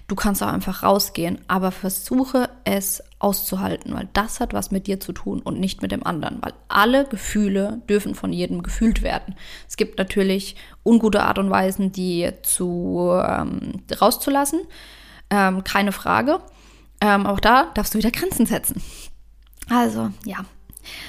Du 0.08 0.16
kannst 0.16 0.42
auch 0.42 0.48
einfach 0.48 0.82
rausgehen, 0.82 1.40
aber 1.48 1.72
versuche 1.72 2.50
es 2.64 3.04
auszuhalten, 3.20 3.94
weil 3.94 4.08
das 4.14 4.40
hat 4.40 4.54
was 4.54 4.72
mit 4.72 4.88
dir 4.88 5.00
zu 5.02 5.12
tun 5.12 5.42
und 5.42 5.60
nicht 5.60 5.82
mit 5.82 5.92
dem 5.92 6.06
anderen, 6.06 6.38
weil 6.42 6.54
alle 6.70 7.06
Gefühle 7.06 7.82
dürfen 7.90 8.16
von 8.16 8.32
jedem 8.32 8.64
gefühlt 8.64 9.02
werden. 9.02 9.36
Es 9.68 9.76
gibt 9.76 9.98
natürlich 9.98 10.56
ungute 10.86 11.24
Art 11.24 11.38
und 11.38 11.50
Weisen, 11.50 11.92
die 11.92 12.32
zu 12.44 13.12
ähm, 13.22 13.84
rauszulassen, 14.00 14.62
ähm, 15.30 15.66
keine 15.66 15.92
Frage. 15.92 16.40
Ähm, 17.02 17.26
auch 17.26 17.42
da 17.42 17.72
darfst 17.74 17.94
du 17.94 17.98
wieder 17.98 18.12
Grenzen 18.12 18.46
setzen. 18.46 18.82
Also 19.70 20.12
ja, 20.24 20.46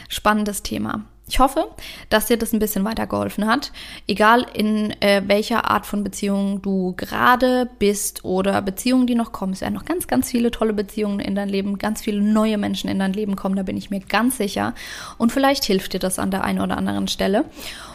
spannendes 0.09 0.65
Thema. 0.65 1.05
Ich 1.29 1.39
hoffe, 1.41 1.69
dass 2.09 2.27
dir 2.27 2.39
das 2.39 2.53
ein 2.53 2.59
bisschen 2.59 2.85
weitergeholfen 2.85 3.47
hat. 3.47 3.71
Egal 4.07 4.47
in 4.55 4.91
äh, 5.03 5.23
welcher 5.27 5.71
Art 5.71 5.85
von 5.85 6.03
Beziehung 6.03 6.63
du 6.63 6.95
gerade 6.97 7.69
bist 7.79 8.25
oder 8.25 8.63
Beziehungen, 8.63 9.07
die 9.07 9.15
noch 9.15 9.33
kommen. 9.33 9.53
Es 9.53 9.61
werden 9.61 9.75
noch 9.75 9.85
ganz, 9.85 10.07
ganz 10.07 10.31
viele 10.31 10.51
tolle 10.51 10.73
Beziehungen 10.73 11.21
in 11.21 11.35
dein 11.35 11.49
Leben, 11.49 11.77
ganz 11.79 12.01
viele 12.01 12.23
neue 12.23 12.57
Menschen 12.57 12.89
in 12.89 12.99
dein 12.99 13.13
Leben 13.13 13.37
kommen, 13.37 13.57
da 13.57 13.63
bin 13.63 13.77
ich 13.77 13.91
mir 13.91 14.01
ganz 14.01 14.39
sicher. 14.39 14.75
Und 15.19 15.31
vielleicht 15.33 15.65
hilft 15.65 15.93
dir 15.93 16.01
das 16.01 16.19
an 16.19 16.31
der 16.31 16.45
einen 16.45 16.61
oder 16.61 16.79
anderen 16.79 17.09
Stelle. 17.09 17.45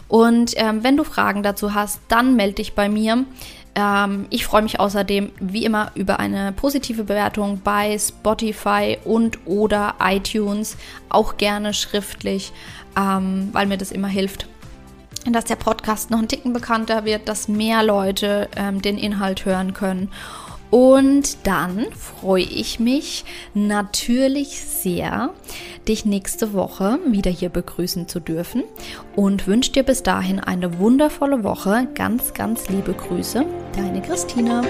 Und 0.06 0.52
ähm, 0.56 0.84
wenn 0.84 0.96
du 0.96 1.04
Fragen 1.04 1.42
dazu 1.42 1.74
hast, 1.74 2.00
dann 2.08 2.36
melde 2.36 2.56
dich 2.56 2.74
bei 2.74 2.88
mir. 2.88 3.24
Ähm, 3.74 4.26
ich 4.30 4.44
freue 4.44 4.62
mich 4.62 4.78
außerdem 4.78 5.32
wie 5.40 5.64
immer 5.64 5.90
über 5.94 6.20
eine 6.20 6.52
positive 6.52 7.04
Bewertung 7.04 7.60
bei 7.62 7.98
Spotify 7.98 8.98
und 9.04 9.38
oder 9.46 9.96
iTunes, 10.00 10.76
auch 11.08 11.36
gerne 11.36 11.74
schriftlich, 11.74 12.52
ähm, 12.96 13.48
weil 13.52 13.66
mir 13.66 13.78
das 13.78 13.90
immer 13.90 14.08
hilft, 14.08 14.46
dass 15.26 15.44
der 15.44 15.56
Podcast 15.56 16.10
noch 16.10 16.18
ein 16.18 16.28
Ticken 16.28 16.52
bekannter 16.52 17.04
wird, 17.04 17.28
dass 17.28 17.48
mehr 17.48 17.82
Leute 17.82 18.48
ähm, 18.56 18.82
den 18.82 18.98
Inhalt 18.98 19.44
hören 19.44 19.72
können. 19.72 20.10
Und 20.74 21.46
dann 21.46 21.86
freue 21.92 22.42
ich 22.42 22.80
mich 22.80 23.24
natürlich 23.54 24.60
sehr, 24.60 25.30
dich 25.86 26.04
nächste 26.04 26.52
Woche 26.52 26.98
wieder 27.06 27.30
hier 27.30 27.48
begrüßen 27.48 28.08
zu 28.08 28.18
dürfen 28.18 28.64
und 29.14 29.46
wünsche 29.46 29.70
dir 29.70 29.84
bis 29.84 30.02
dahin 30.02 30.40
eine 30.40 30.80
wundervolle 30.80 31.44
Woche. 31.44 31.86
Ganz, 31.94 32.34
ganz 32.34 32.68
liebe 32.70 32.92
Grüße, 32.92 33.46
deine 33.76 34.02
Christina. 34.02 34.62